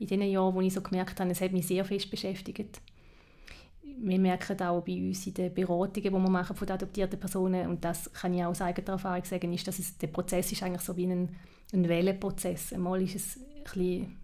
in 0.00 0.06
den 0.08 0.22
Jahren, 0.22 0.54
wo 0.54 0.60
ich 0.60 0.74
so 0.74 0.80
gemerkt 0.80 1.20
habe, 1.20 1.30
es 1.30 1.40
hat 1.40 1.52
mich 1.52 1.68
sehr 1.68 1.84
fest 1.84 2.10
beschäftigt 2.10 2.80
wir 3.98 4.18
merken 4.18 4.60
auch 4.62 4.82
bei 4.82 4.94
uns 4.94 5.26
in 5.26 5.34
den 5.34 5.54
Beratungen, 5.54 5.94
die 5.94 6.10
wir 6.10 6.18
machen 6.18 6.56
von 6.56 6.66
den 6.66 6.74
adoptierten 6.74 7.18
Personen, 7.18 7.68
und 7.68 7.84
das 7.84 8.12
kann 8.12 8.34
ich 8.34 8.44
auch 8.44 8.50
aus 8.50 8.60
eigener 8.60 8.90
Erfahrung 8.90 9.24
sagen, 9.24 9.52
ist, 9.52 9.66
dass 9.66 9.78
es, 9.78 9.96
der 9.98 10.08
Prozess 10.08 10.52
ist 10.52 10.62
eigentlich 10.62 10.82
so 10.82 10.96
wie 10.96 11.06
ein, 11.06 11.30
ein 11.72 11.88
Wellenprozess. 11.88 12.72
Einmal 12.72 13.02
ist 13.02 13.16
es 13.16 13.36
ein 13.36 13.64
bisschen 13.64 14.16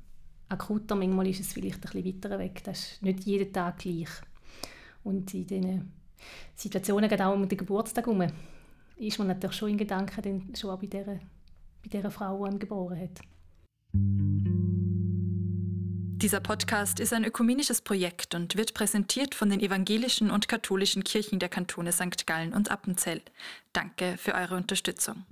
akuter, 0.49 0.95
manchmal 0.95 1.29
ist 1.29 1.41
es 1.41 1.53
vielleicht 1.53 1.77
ein 1.77 1.81
bisschen 1.81 2.05
weiter 2.05 2.39
weg. 2.39 2.63
Das 2.65 2.93
ist 2.93 3.03
nicht 3.03 3.25
jeden 3.25 3.53
Tag 3.53 3.79
gleich. 3.79 4.11
Und 5.05 5.33
in 5.35 5.47
diesen 5.47 5.93
Situationen, 6.55 7.09
gerade 7.09 7.27
auch 7.27 7.35
um 7.35 7.49
den 7.49 7.59
Geburtstag 7.59 8.07
herum, 8.07 8.27
ist 8.97 9.19
man 9.19 9.29
natürlich 9.29 9.57
schon 9.57 9.71
in 9.71 9.79
Gedanken 9.79 10.23
dann 10.23 10.55
schon 10.55 10.71
auch 10.71 10.79
bei 10.79 10.87
dieser, 10.87 11.15
bei 11.15 11.89
dieser 11.91 12.11
Frau, 12.11 12.39
die 12.39 12.51
einem 12.51 12.59
geboren 12.59 13.01
hat. 13.01 13.21
Dieser 16.23 16.39
Podcast 16.39 17.01
ist 17.01 17.13
ein 17.13 17.25
ökumenisches 17.25 17.81
Projekt 17.81 18.37
und 18.37 18.57
wird 18.57 18.75
präsentiert 18.75 19.35
von 19.35 19.51
den 19.51 19.59
evangelischen 19.59 20.31
und 20.31 20.47
katholischen 20.47 21.03
Kirchen 21.03 21.41
der 21.41 21.49
Kantone 21.49 21.91
St. 21.91 22.29
Gallen 22.29 22.55
und 22.55 22.71
Appenzell. 22.71 23.23
Danke 23.73 24.15
für 24.19 24.33
eure 24.35 24.55
Unterstützung. 24.55 25.25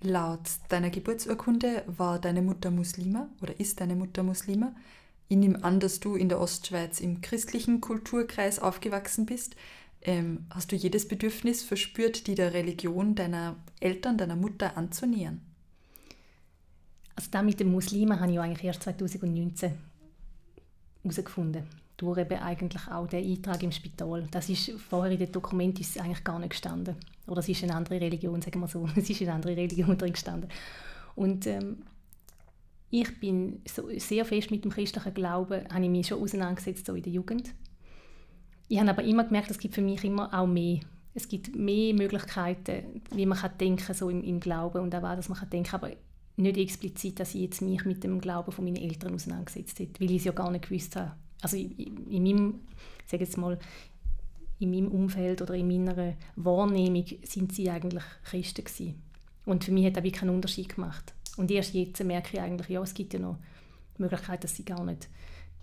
Laut 0.00 0.48
deiner 0.68 0.90
Geburtsurkunde 0.90 1.82
war 1.88 2.20
deine 2.20 2.40
Mutter 2.40 2.70
Muslima 2.70 3.28
oder 3.40 3.58
ist 3.58 3.80
deine 3.80 3.96
Mutter 3.96 4.22
Muslima. 4.22 4.72
Ich 5.26 5.36
nehme 5.36 5.64
an, 5.64 5.80
dass 5.80 5.98
du 5.98 6.14
in 6.14 6.28
der 6.28 6.40
Ostschweiz 6.40 7.00
im 7.00 7.20
christlichen 7.20 7.80
Kulturkreis 7.80 8.60
aufgewachsen 8.60 9.26
bist. 9.26 9.56
Ähm, 10.02 10.46
hast 10.50 10.70
du 10.70 10.76
jedes 10.76 11.08
Bedürfnis 11.08 11.64
verspürt, 11.64 12.28
die 12.28 12.36
der 12.36 12.54
Religion 12.54 13.16
deiner 13.16 13.56
Eltern, 13.80 14.18
deiner 14.18 14.36
Mutter 14.36 14.76
anzunähern? 14.76 15.40
Also 17.22 17.30
das 17.30 17.44
mit 17.44 17.60
den 17.60 17.70
Muslimen 17.70 18.18
habe 18.18 18.32
ich 18.32 18.40
eigentlich 18.40 18.64
erst 18.64 18.82
2019 18.82 19.74
herausgefunden. 21.04 21.62
Durch 21.96 22.18
eben 22.18 22.40
eigentlich 22.40 22.88
auch 22.88 23.06
den 23.06 23.24
Eintrag 23.24 23.62
im 23.62 23.70
Spital. 23.70 24.26
Das 24.32 24.48
ist 24.48 24.72
vorher 24.72 25.12
in 25.12 25.20
den 25.20 25.30
Dokumenten 25.30 25.82
ist 25.82 26.00
eigentlich 26.00 26.24
gar 26.24 26.40
nicht 26.40 26.50
gestanden. 26.50 26.96
Oder 27.28 27.38
es 27.38 27.48
ist 27.48 27.62
eine 27.62 27.76
andere 27.76 28.00
Religion, 28.00 28.42
sagen 28.42 28.58
wir 28.58 28.66
so. 28.66 28.88
Es 28.96 29.08
ist 29.08 29.22
eine 29.22 29.34
andere 29.34 29.56
Religion 29.56 29.96
drin 29.96 30.14
gestanden. 30.14 30.50
Und 31.14 31.46
ähm, 31.46 31.84
ich 32.90 33.20
bin 33.20 33.62
so 33.72 33.88
sehr 33.98 34.24
fest 34.24 34.50
mit 34.50 34.64
dem 34.64 34.72
christlichen 34.72 35.14
Glauben, 35.14 35.62
habe 35.72 35.84
ich 35.84 35.90
mich 35.90 36.08
schon 36.08 36.20
auseinandergesetzt 36.20 36.86
so 36.86 36.94
in 36.96 37.04
der 37.04 37.12
Jugend. 37.12 37.54
Ich 38.66 38.80
habe 38.80 38.90
aber 38.90 39.04
immer 39.04 39.22
gemerkt, 39.22 39.52
es 39.52 39.58
gibt 39.58 39.76
für 39.76 39.80
mich 39.80 40.02
immer 40.02 40.34
auch 40.34 40.48
mehr. 40.48 40.80
Es 41.14 41.28
gibt 41.28 41.54
mehr 41.54 41.94
Möglichkeiten, 41.94 43.00
wie 43.12 43.26
man 43.26 43.38
kann 43.38 43.56
denken 43.58 43.94
so 43.94 44.10
im, 44.10 44.24
im 44.24 44.40
Glauben 44.40 44.82
und 44.82 44.92
auch, 44.92 45.02
dass 45.02 45.28
man 45.28 45.38
kann 45.38 45.50
denken. 45.50 45.74
Aber 45.76 45.90
nicht 46.42 46.58
explizit, 46.58 47.20
dass 47.20 47.34
ich 47.34 47.42
jetzt 47.42 47.62
mich 47.62 47.84
mit 47.84 48.04
dem 48.04 48.20
Glauben 48.20 48.52
von 48.52 48.64
meinen 48.64 48.76
Eltern 48.76 49.14
auseinandergesetzt 49.14 49.80
habe, 49.80 49.90
weil 49.98 50.10
ich 50.10 50.18
es 50.18 50.24
ja 50.24 50.32
gar 50.32 50.50
nicht 50.50 50.68
gewusst 50.68 50.96
habe. 50.96 51.12
Also 51.40 51.56
in, 51.56 52.06
in 52.08 52.22
meinem, 52.22 52.60
sage 53.06 53.24
jetzt 53.24 53.36
mal, 53.36 53.58
in 54.58 54.70
meinem 54.70 54.88
Umfeld 54.88 55.42
oder 55.42 55.54
in 55.54 55.66
meiner 55.66 56.14
Wahrnehmung 56.36 57.04
sind 57.24 57.52
sie 57.52 57.68
eigentlich 57.68 58.04
Christen 58.24 58.64
gewesen. 58.64 59.02
Und 59.44 59.64
für 59.64 59.72
mich 59.72 59.86
hat 59.86 59.96
das 59.96 60.04
wirklich 60.04 60.20
keinen 60.20 60.34
Unterschied 60.34 60.68
gemacht. 60.74 61.14
Und 61.36 61.50
erst 61.50 61.74
jetzt 61.74 62.02
merke 62.04 62.36
ich 62.36 62.40
eigentlich, 62.40 62.68
ja, 62.68 62.80
es 62.82 62.94
gibt 62.94 63.14
ja 63.14 63.18
noch 63.18 63.38
die 63.96 64.02
Möglichkeit, 64.02 64.44
dass 64.44 64.54
sie 64.54 64.64
gar 64.64 64.84
nicht 64.84 65.08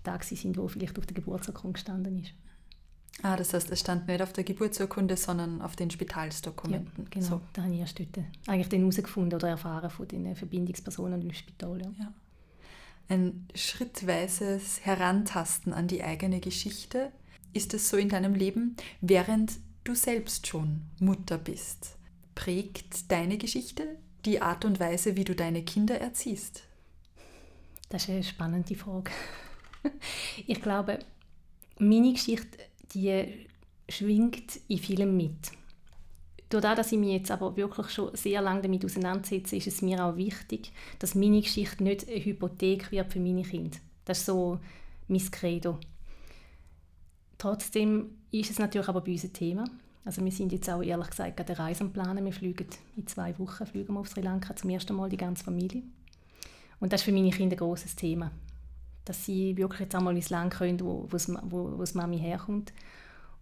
da 0.04 0.20
sind, 0.22 0.58
wo 0.58 0.68
vielleicht 0.68 0.98
auf 0.98 1.06
der 1.06 1.16
Geburtsurkunde 1.16 1.74
gestanden 1.74 2.20
ist. 2.20 2.34
Ah, 3.22 3.36
das 3.36 3.54
heißt, 3.54 3.70
es 3.72 3.82
stand 3.82 4.08
nicht 4.08 4.22
auf 4.22 4.32
der 4.32 4.46
Geburtsurkunde, 4.46 5.18
sondern 5.18 5.62
auf 5.62 5.76
den 5.76 5.92
Spitalsdokumenten. 5.92 7.04
Ja, 7.04 7.10
genau, 7.10 7.26
so. 7.26 7.42
da 7.54 7.64
habe 7.64 7.74
ich 7.74 7.80
erst 7.82 8.00
dort 8.00 8.18
eigentlich 8.48 8.70
den 8.70 8.82
herausgefunden 8.82 9.36
oder 9.36 9.50
erfahren 9.50 9.90
von 9.90 10.08
den 10.08 10.36
Verbindungspersonen 10.36 11.22
im 11.22 11.34
Spital. 11.34 11.82
Ja. 11.82 11.92
ja. 12.00 12.14
Ein 13.10 13.48
schrittweises 13.56 14.86
Herantasten 14.86 15.74
an 15.74 15.88
die 15.88 16.04
eigene 16.04 16.40
Geschichte. 16.40 17.12
ist 17.52 17.74
es 17.74 17.90
so 17.90 17.98
in 17.98 18.10
deinem 18.10 18.36
Leben, 18.36 18.78
während 19.02 19.54
du 19.84 19.96
selbst 19.96 20.48
schon 20.48 20.84
Mutter 21.00 21.38
bist? 21.38 21.98
Prägt 22.36 23.12
deine 23.12 23.38
Geschichte 23.38 23.98
die 24.26 24.42
Art 24.42 24.64
und 24.64 24.80
Weise, 24.80 25.16
wie 25.16 25.24
du 25.24 25.36
deine 25.36 25.64
Kinder 25.64 26.00
erziehst? 26.00 26.64
Das 27.90 28.04
ist 28.04 28.10
eine 28.10 28.24
spannende 28.24 28.76
Frage. 28.76 29.12
Ich 30.46 30.62
glaube, 30.62 31.00
meine 31.80 32.12
Geschichte, 32.12 32.60
die 32.94 33.48
schwingt 33.88 34.60
in 34.68 34.78
vielem 34.78 35.18
mit. 35.18 35.52
Dadurch, 36.50 36.76
dass 36.76 36.92
ich 36.92 36.98
mich 36.98 37.12
jetzt 37.12 37.32
aber 37.32 37.56
wirklich 37.56 37.90
schon 37.90 38.16
sehr 38.16 38.42
lange 38.42 38.62
damit 38.64 38.84
auseinandersetze, 38.84 39.56
ist 39.56 39.68
es 39.68 39.82
mir 39.84 40.04
auch 40.04 40.16
wichtig, 40.16 40.72
dass 40.98 41.14
meine 41.14 41.42
Geschichte 41.42 41.84
nicht 41.84 42.08
eine 42.08 42.24
Hypothek 42.24 42.92
wird 42.92 43.12
für 43.12 43.20
meine 43.20 43.44
Kinder. 43.44 43.78
Das 44.06 44.20
ist 44.20 44.26
so 44.26 44.60
mein 45.08 45.32
Credo. 45.32 45.80
Trotzdem 47.38 48.10
ist 48.32 48.50
es 48.50 48.60
natürlich 48.60 48.90
aber 48.90 49.02
bei 49.02 49.12
uns 49.12 49.24
ein 49.24 49.34
Thema. 49.34 49.66
Also 50.04 50.24
wir 50.26 50.32
sind 50.32 50.52
jetzt 50.52 50.70
auch 50.70 50.82
ehrlich 50.82 51.10
gesagt 51.10 51.38
gerade 51.38 51.54
eine 51.54 51.60
Reise 51.60 51.84
am 51.84 51.94
Planen. 51.94 52.26
Wir 52.26 52.34
fliegen 52.34 52.66
in 52.98 53.06
zwei 53.06 53.38
Wochen 53.38 53.66
fliegen 53.68 53.94
wir 53.94 54.00
auf 54.00 54.10
Sri 54.10 54.22
Lanka 54.22 54.56
zum 54.56 54.72
ersten 54.72 54.96
Mal 54.96 55.10
die 55.10 55.18
ganze 55.18 55.44
Familie. 55.44 55.84
Und 56.80 56.92
das 56.92 57.02
ist 57.02 57.06
für 57.06 57.12
meine 57.12 57.30
Kinder 57.30 57.56
ein 57.56 57.60
großes 57.60 57.96
Thema. 57.96 58.32
Dass 59.10 59.26
sie 59.26 59.58
wirklich 59.58 59.80
jetzt 59.80 59.96
einmal 59.96 60.16
ins 60.16 60.30
Land 60.30 60.54
können, 60.54 60.80
wo, 60.82 61.08
wo, 61.10 61.80
wo, 61.80 61.84
Mami 61.96 62.20
herkommt. 62.20 62.74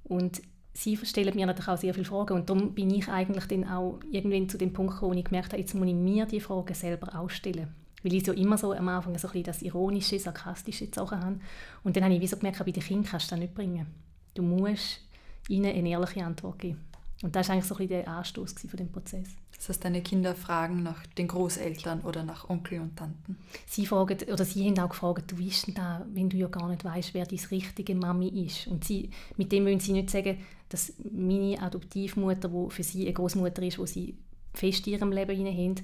Und 0.05 0.41
sie 0.73 0.95
stellen 0.95 1.35
mir 1.35 1.45
natürlich 1.45 1.67
auch 1.67 1.77
sehr 1.77 1.93
viele 1.93 2.05
Fragen. 2.05 2.35
Und 2.35 2.49
darum 2.49 2.73
bin 2.73 2.89
ich 2.89 3.09
eigentlich 3.09 3.47
dann 3.47 3.69
auch 3.69 3.99
irgendwann 4.09 4.47
zu 4.47 4.57
dem 4.57 4.71
Punkt 4.71 4.93
gekommen, 4.93 5.15
wo 5.15 5.19
ich 5.19 5.25
gemerkt 5.25 5.51
habe, 5.51 5.61
jetzt 5.61 5.75
muss 5.75 5.89
ich 5.89 5.93
mir 5.93 6.25
die 6.25 6.39
Fragen 6.39 6.73
selber 6.73 7.19
ausstellen. 7.19 7.67
Weil 8.01 8.13
ich 8.13 8.25
so 8.25 8.31
immer 8.31 8.57
so 8.57 8.71
am 8.71 8.87
Anfang 8.87 9.17
so 9.17 9.27
ein 9.27 9.43
das 9.43 9.61
ironische, 9.61 10.17
sarkastische 10.17 10.87
Sachen 10.87 11.19
habe. 11.19 11.39
Und 11.83 11.97
dann 11.97 12.05
habe 12.05 12.13
ich 12.13 12.21
wie 12.21 12.27
so 12.27 12.37
gemerkt, 12.37 12.63
bei 12.63 12.71
den 12.71 12.81
Kindern 12.81 13.11
kannst 13.11 13.29
du 13.29 13.35
das 13.35 13.41
nicht 13.41 13.53
bringen. 13.53 13.87
Du 14.35 14.43
musst 14.43 15.01
ihnen 15.49 15.75
eine 15.75 15.89
ehrliche 15.89 16.23
Antwort 16.23 16.59
geben. 16.59 16.79
Und 17.23 17.35
das 17.35 17.49
war 17.49 17.55
eigentlich 17.55 17.65
so 17.65 17.75
ein 17.75 17.79
bisschen 17.79 18.03
der 18.05 18.07
Anstoß 18.07 18.53
von 18.53 18.77
dem 18.77 18.89
Prozess. 18.89 19.35
Das 19.57 19.69
heißt, 19.69 19.85
deine 19.85 20.01
Kinder 20.01 20.35
fragen 20.35 20.83
nach 20.83 21.05
den 21.17 21.27
Großeltern 21.27 22.01
oder 22.01 22.23
nach 22.23 22.47
Onkel 22.47 22.79
und 22.79 22.95
Tanten? 22.95 23.37
Sie 23.65 23.87
fragen, 23.87 24.17
oder 24.31 24.45
sie 24.45 24.67
haben 24.67 24.79
auch 24.79 24.89
gefragt, 24.89 25.31
du 25.31 25.39
weißt 25.39 25.75
da, 25.75 26.05
wenn 26.13 26.29
du 26.29 26.37
ja 26.37 26.47
gar 26.47 26.69
nicht 26.69 26.85
weißt, 26.85 27.13
wer 27.15 27.25
deine 27.25 27.51
richtige 27.51 27.95
Mami 27.95 28.27
ist. 28.45 28.67
Und 28.67 28.85
sie, 28.85 29.09
mit 29.35 29.51
dem 29.51 29.65
wollen 29.65 29.79
sie 29.79 29.93
nicht 29.93 30.11
sagen, 30.11 30.37
dass 30.69 30.93
meine 31.11 31.59
Adoptivmutter, 31.59 32.49
die 32.49 32.69
für 32.69 32.83
sie 32.83 33.03
eine 33.03 33.13
Großmutter 33.13 33.63
ist, 33.63 33.79
die 33.79 33.87
sie 33.87 34.17
fest 34.53 34.85
in 34.85 34.93
ihrem 34.93 35.11
Leben 35.11 35.45
haben, 35.45 35.75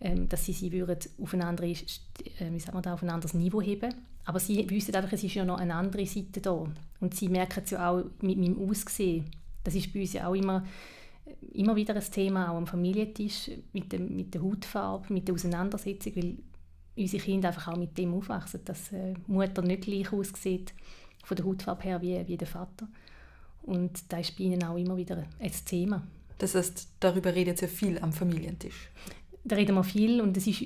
ähm, 0.00 0.28
dass 0.28 0.44
sie 0.44 0.52
sie 0.52 0.70
würden 0.70 0.98
auf 1.20 1.32
ein, 1.32 1.42
anderes, 1.42 2.00
äh, 2.38 2.52
wie 2.52 2.60
sagt 2.60 2.74
man 2.74 2.82
da, 2.82 2.94
auf 2.94 3.02
ein 3.02 3.10
anderes 3.10 3.34
Niveau 3.34 3.60
heben. 3.60 3.92
Aber 4.24 4.38
sie 4.38 4.68
wissen 4.70 4.94
einfach, 4.94 5.12
es 5.12 5.24
ist 5.24 5.34
ja 5.34 5.44
noch 5.44 5.58
eine 5.58 5.74
andere 5.74 6.06
Seite 6.06 6.40
da. 6.40 6.66
Und 7.00 7.14
sie 7.14 7.28
merken 7.28 7.62
es 7.64 7.70
ja 7.70 7.90
auch 7.90 8.04
mit 8.20 8.38
meinem 8.38 8.68
Aussehen. 8.68 9.30
Das 9.64 9.74
ist 9.74 9.92
bei 9.92 10.00
uns 10.00 10.12
ja 10.12 10.28
auch 10.28 10.34
immer, 10.34 10.64
immer 11.52 11.76
wieder 11.76 11.94
ein 11.94 12.02
Thema, 12.10 12.50
auch 12.50 12.56
am 12.56 12.66
Familientisch, 12.66 13.50
mit, 13.72 13.92
dem, 13.92 14.14
mit 14.14 14.34
der 14.34 14.42
Hautfarbe, 14.42 15.12
mit 15.12 15.26
der 15.28 15.34
Auseinandersetzung, 15.34 16.16
weil 16.16 16.36
unsere 16.96 17.22
Kinder 17.22 17.48
einfach 17.48 17.68
auch 17.68 17.76
mit 17.76 17.96
dem 17.98 18.14
aufwachsen, 18.14 18.60
dass 18.64 18.90
die 18.90 18.96
äh, 18.96 19.14
Mutter 19.26 19.62
nicht 19.62 19.82
gleich 19.82 20.12
aussieht 20.12 20.72
von 21.24 21.36
der 21.36 21.46
Hautfarbe 21.46 21.82
her 21.82 22.02
wie, 22.02 22.26
wie 22.26 22.36
der 22.36 22.46
Vater. 22.46 22.88
Und 23.62 24.12
da 24.12 24.18
ist 24.18 24.36
bei 24.36 24.44
ihnen 24.44 24.62
auch 24.62 24.76
immer 24.76 24.96
wieder 24.96 25.24
ein 25.38 25.52
Thema. 25.64 26.06
Das 26.38 26.54
heißt, 26.54 26.88
darüber 27.00 27.34
redet 27.34 27.62
ihr 27.62 27.68
viel 27.68 27.98
am 27.98 28.12
Familientisch? 28.12 28.90
Da 29.42 29.56
reden 29.56 29.74
wir 29.74 29.84
viel 29.84 30.20
und 30.20 30.36
es 30.36 30.46
ist 30.46 30.62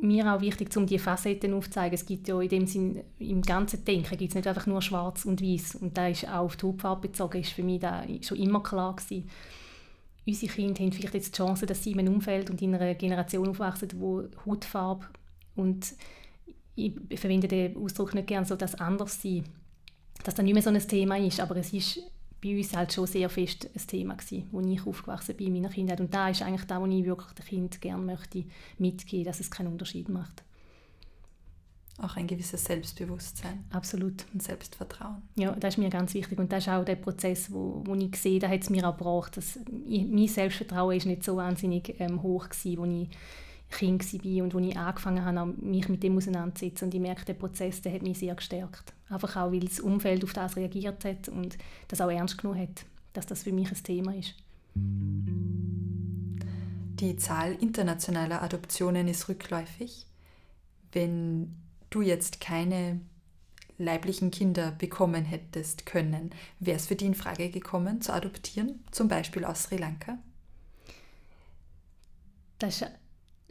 mir 0.00 0.32
auch 0.32 0.40
wichtig, 0.40 0.74
um 0.76 0.86
diese 0.86 1.02
Facetten 1.02 1.54
aufzuzeigen. 1.54 1.94
Es 1.94 2.06
gibt 2.06 2.28
ja 2.28 2.40
in 2.40 2.48
dem 2.48 2.66
Sinn, 2.66 3.02
im 3.18 3.42
ganzen 3.42 3.84
Denken 3.84 4.16
gibt 4.16 4.30
es 4.30 4.34
nicht 4.34 4.46
einfach 4.46 4.66
nur 4.66 4.82
schwarz 4.82 5.24
und 5.24 5.42
weiß 5.42 5.76
und 5.76 5.96
da 5.96 6.08
ist 6.08 6.26
auch 6.28 6.44
auf 6.44 6.56
die 6.56 6.66
Hautfarbe 6.66 7.08
bezogen, 7.08 7.40
ist 7.40 7.52
für 7.52 7.62
mich 7.62 7.80
da 7.80 8.04
schon 8.22 8.38
immer 8.38 8.62
klar 8.62 8.94
gewesen. 8.96 9.28
Unsere 10.30 10.52
Kinder 10.52 10.80
haben 10.84 10.92
vielleicht 10.92 11.14
jetzt 11.14 11.34
die 11.34 11.36
Chance, 11.38 11.66
dass 11.66 11.82
sie 11.82 11.90
in 11.90 11.98
einem 11.98 12.14
Umfeld 12.14 12.50
und 12.50 12.62
in 12.62 12.72
einer 12.72 12.94
Generation 12.94 13.48
aufwachsen, 13.48 13.88
wo 13.96 14.22
Hautfarbe 14.46 15.06
und 15.56 15.94
ich 16.76 16.92
verwende 17.16 17.48
den 17.48 17.76
Ausdruck 17.76 18.14
nicht 18.14 18.28
gerne 18.28 18.46
so, 18.46 18.54
das 18.54 18.76
Anderssein, 18.76 19.44
dass 20.22 20.34
das 20.34 20.44
nicht 20.44 20.54
mehr 20.54 20.62
so 20.62 20.70
ein 20.70 20.78
Thema 20.78 21.18
ist, 21.18 21.40
aber 21.40 21.56
es 21.56 21.72
ist 21.72 22.00
bei 22.40 22.56
uns 22.56 22.74
halt 22.74 22.92
schon 22.92 23.06
sehr 23.06 23.28
fest 23.28 23.68
ein 23.74 23.86
Thema 23.86 24.14
gewesen, 24.14 24.46
wo 24.52 24.60
ich 24.60 24.86
aufgewachsen 24.86 25.36
bin 25.36 25.48
in 25.48 25.54
meiner 25.54 25.74
Kindheit. 25.74 26.00
Und 26.00 26.14
da 26.14 26.28
ist 26.28 26.42
eigentlich 26.42 26.64
da, 26.64 26.80
wo 26.80 26.86
ich 26.86 27.04
wirklich 27.04 27.32
dem 27.32 27.44
Kind 27.44 27.80
gerne 27.80 28.02
möchte 28.02 28.44
mitgeben, 28.78 29.24
dass 29.24 29.40
es 29.40 29.50
keinen 29.50 29.72
Unterschied 29.72 30.08
macht. 30.08 30.44
Auch 32.02 32.16
ein 32.16 32.26
gewisses 32.26 32.64
Selbstbewusstsein. 32.64 33.64
Absolut. 33.70 34.24
Und 34.32 34.42
Selbstvertrauen. 34.42 35.22
Ja, 35.36 35.52
das 35.52 35.74
ist 35.74 35.78
mir 35.78 35.90
ganz 35.90 36.14
wichtig. 36.14 36.38
Und 36.38 36.50
das 36.50 36.64
ist 36.64 36.68
auch 36.68 36.84
der 36.84 36.96
Prozess, 36.96 37.52
wo, 37.52 37.82
wo 37.84 37.94
ich 37.94 38.16
sehe, 38.16 38.38
da 38.38 38.48
hat 38.48 38.62
es 38.62 38.70
mir 38.70 38.88
auch 38.88 38.96
gebraucht. 38.96 39.36
Dass 39.36 39.58
ich, 39.86 40.06
mein 40.06 40.28
Selbstvertrauen 40.28 40.96
ist 40.96 41.06
nicht 41.06 41.24
so 41.24 41.36
wahnsinnig 41.36 41.96
ähm, 42.00 42.22
hoch 42.22 42.48
gewesen, 42.48 42.78
wo 42.78 42.84
ich 42.84 43.08
Kind 43.70 44.02
war 44.02 44.44
und 44.44 44.54
wo 44.54 44.58
ich 44.58 44.76
angefangen 44.76 45.24
habe, 45.24 45.54
mich 45.62 45.88
mit 45.88 46.02
dem 46.02 46.16
auseinanderzusetzen. 46.16 46.86
Und 46.86 46.94
ich 46.94 47.00
merke, 47.00 47.24
der 47.24 47.34
Prozess 47.34 47.82
der 47.82 47.92
hat 47.92 48.02
mich 48.02 48.18
sehr 48.18 48.34
gestärkt. 48.34 48.92
Einfach 49.08 49.36
auch, 49.36 49.52
weil 49.52 49.60
das 49.60 49.80
Umfeld 49.80 50.24
auf 50.24 50.32
das 50.32 50.56
reagiert 50.56 51.04
hat 51.04 51.28
und 51.28 51.56
das 51.88 52.00
auch 52.00 52.10
ernst 52.10 52.38
genommen 52.38 52.60
hat, 52.60 52.84
dass 53.12 53.26
das 53.26 53.44
für 53.44 53.52
mich 53.52 53.70
ein 53.70 53.82
Thema 53.82 54.14
ist. 54.14 54.34
Die 57.00 57.16
Zahl 57.16 57.54
internationaler 57.60 58.42
Adoptionen 58.42 59.08
ist 59.08 59.28
rückläufig. 59.28 60.06
Wenn 60.92 61.54
du 61.90 62.00
jetzt 62.02 62.40
keine 62.40 63.00
leiblichen 63.78 64.30
Kinder 64.30 64.72
bekommen 64.72 65.24
hättest 65.24 65.86
können, 65.86 66.30
wäre 66.58 66.76
es 66.76 66.86
für 66.86 66.96
dich 66.96 67.08
in 67.08 67.14
Frage 67.14 67.50
gekommen, 67.50 68.00
zu 68.00 68.12
adoptieren, 68.12 68.84
zum 68.90 69.08
Beispiel 69.08 69.44
aus 69.44 69.64
Sri 69.64 69.76
Lanka? 69.76 70.18
Das 72.58 72.82
ist 72.82 72.90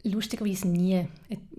lustigerweise 0.04 0.68
nie 0.68 1.06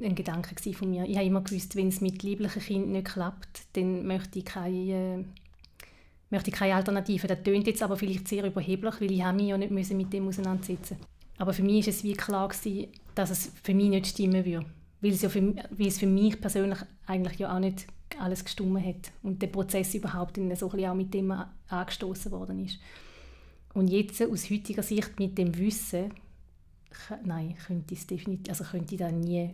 ein 0.02 0.16
Gedanke 0.16 0.56
von 0.74 0.90
mir. 0.90 1.06
Ich 1.06 1.18
habe 1.18 1.28
immer 1.28 1.42
gewusst, 1.42 1.76
wenn 1.76 1.90
es 1.90 2.02
mit 2.02 2.24
lieblichen 2.24 2.62
Kindern 2.62 2.92
nicht 2.94 3.08
klappt, 3.08 3.64
dann 3.74 4.08
möchte 4.08 4.40
ich 4.40 4.46
keine, 4.46 5.26
möchte 6.30 6.50
ich 6.50 6.56
keine 6.56 6.76
Alternative. 6.76 7.28
Das 7.28 7.44
tönt 7.44 7.68
jetzt 7.68 7.84
aber 7.84 7.98
vielleicht 7.98 8.28
sehr 8.30 8.46
überheblich, 8.46 8.96
weil 9.02 9.12
ich 9.12 9.24
mich 9.34 9.48
ja 9.48 9.58
nicht 9.58 9.92
mit 9.92 10.14
dem 10.14 10.30
auseinandersetzen 10.30 10.98
Aber 11.38 11.54
für 11.54 11.64
mich 11.64 11.86
war 11.86 11.94
es 11.94 12.04
wie 12.04 12.14
klar 12.14 12.50
dass 13.16 13.30
es 13.30 13.52
für 13.62 13.74
mich 13.74 13.90
nicht 13.90 14.08
stimmen 14.08 14.46
würde. 14.46 14.66
Weil 15.02 15.12
es, 15.12 15.22
ja 15.22 15.30
für, 15.30 15.56
weil 15.56 15.88
es 15.88 16.00
für 16.00 16.08
mich 16.08 16.40
persönlich 16.40 16.80
eigentlich 17.08 17.40
ja 17.40 17.56
auch 17.56 17.60
nicht 17.60 17.88
alles 18.20 18.44
gestimmt 18.44 18.86
hat 18.86 19.12
und 19.24 19.42
der 19.42 19.48
Prozess 19.48 19.96
überhaupt 19.96 20.38
in 20.38 20.56
so 20.56 20.70
ein 20.72 20.86
auch 20.86 20.94
mit 20.94 21.14
dem 21.14 21.34
angestoßen 21.68 22.32
worden 22.32 22.66
ist. 22.66 22.80
Und 23.74 23.88
jetzt 23.88 24.22
aus 24.22 24.50
heutiger 24.50 24.84
Sicht 24.84 25.18
mit 25.18 25.38
dem 25.38 25.58
Wissen, 25.58 26.14
nein, 27.24 27.56
könnte 27.66 27.94
ich 27.94 28.06
definitiv, 28.06 28.50
also 28.50 28.64
könnte 28.66 28.96
ich 28.96 29.00
da 29.00 29.12
nie 29.12 29.50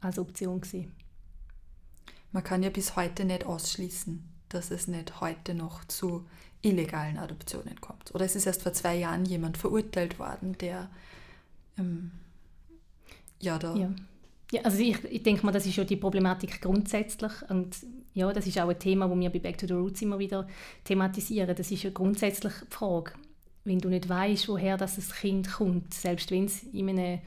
als 0.00 0.18
Option 0.18 0.62
sehen. 0.62 0.92
Man 2.32 2.44
kann 2.44 2.62
ja 2.62 2.70
bis 2.70 2.96
heute 2.96 3.24
nicht 3.24 3.44
ausschließen, 3.44 4.22
dass 4.48 4.70
es 4.70 4.86
nicht 4.86 5.20
heute 5.20 5.54
noch 5.54 5.84
zu 5.84 6.26
illegalen 6.62 7.18
Adoptionen 7.18 7.80
kommt. 7.80 8.14
Oder 8.14 8.24
es 8.24 8.36
ist 8.36 8.46
erst 8.46 8.62
vor 8.62 8.72
zwei 8.72 8.96
Jahren 8.96 9.24
jemand 9.24 9.58
verurteilt 9.58 10.18
worden, 10.18 10.56
der 10.58 10.88
ähm, 11.78 12.12
ja 13.40 13.58
da. 13.58 13.74
Ja. 13.74 13.90
Ja 14.52 14.62
also 14.62 14.78
ich, 14.78 15.02
ich 15.04 15.22
denke 15.22 15.44
mal, 15.44 15.52
das 15.52 15.66
ist 15.66 15.76
ja 15.76 15.84
die 15.84 15.96
Problematik 15.96 16.60
grundsätzlich 16.60 17.32
und 17.48 17.76
ja, 18.14 18.32
das 18.32 18.46
ist 18.46 18.58
auch 18.58 18.68
ein 18.68 18.78
Thema, 18.78 19.08
das 19.08 19.18
wir 19.18 19.30
bei 19.30 19.38
Back 19.38 19.58
to 19.58 19.66
the 19.66 19.74
Roots 19.74 20.00
immer 20.00 20.18
wieder 20.18 20.46
thematisieren. 20.84 21.54
Das 21.54 21.70
ist 21.70 21.82
ja 21.82 21.90
grundsätzlich 21.90 22.52
die 22.62 22.74
Frage, 22.74 23.12
wenn 23.64 23.78
du 23.78 23.88
nicht 23.88 24.08
weißt, 24.08 24.48
woher 24.48 24.76
das 24.78 25.12
Kind 25.16 25.52
kommt, 25.52 25.92
selbst 25.92 26.30
wenn 26.30 26.46
es 26.46 26.62
in 26.72 26.88
einem 26.88 27.18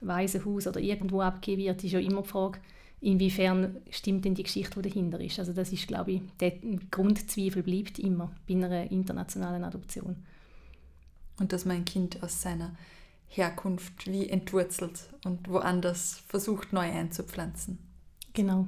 Waisenhaus 0.00 0.66
oder 0.66 0.80
irgendwo 0.80 1.20
abgegeben 1.20 1.64
wird, 1.64 1.84
ist 1.84 1.92
ja 1.92 1.98
immer 1.98 2.22
die 2.22 2.28
Frage, 2.28 2.60
inwiefern 3.00 3.76
stimmt 3.90 4.24
denn 4.24 4.34
die 4.34 4.44
Geschichte, 4.44 4.80
die 4.80 4.88
dahinter 4.88 5.20
ist. 5.20 5.38
Also 5.38 5.52
das 5.52 5.72
ist, 5.72 5.88
glaube 5.88 6.12
ich, 6.12 6.22
der 6.40 6.52
Grundzweifel 6.90 7.62
bleibt 7.62 7.98
immer 7.98 8.32
bei 8.48 8.54
einer 8.54 8.90
internationalen 8.90 9.64
Adoption. 9.64 10.16
Und 11.38 11.52
dass 11.52 11.64
man 11.64 11.76
ein 11.76 11.84
Kind 11.84 12.22
aus 12.22 12.40
seiner 12.40 12.74
Herkunft 13.34 14.06
wie 14.06 14.28
entwurzelt 14.28 15.08
und 15.24 15.48
woanders 15.48 16.22
versucht, 16.28 16.72
neu 16.72 16.90
einzupflanzen. 16.90 17.78
Genau. 18.34 18.66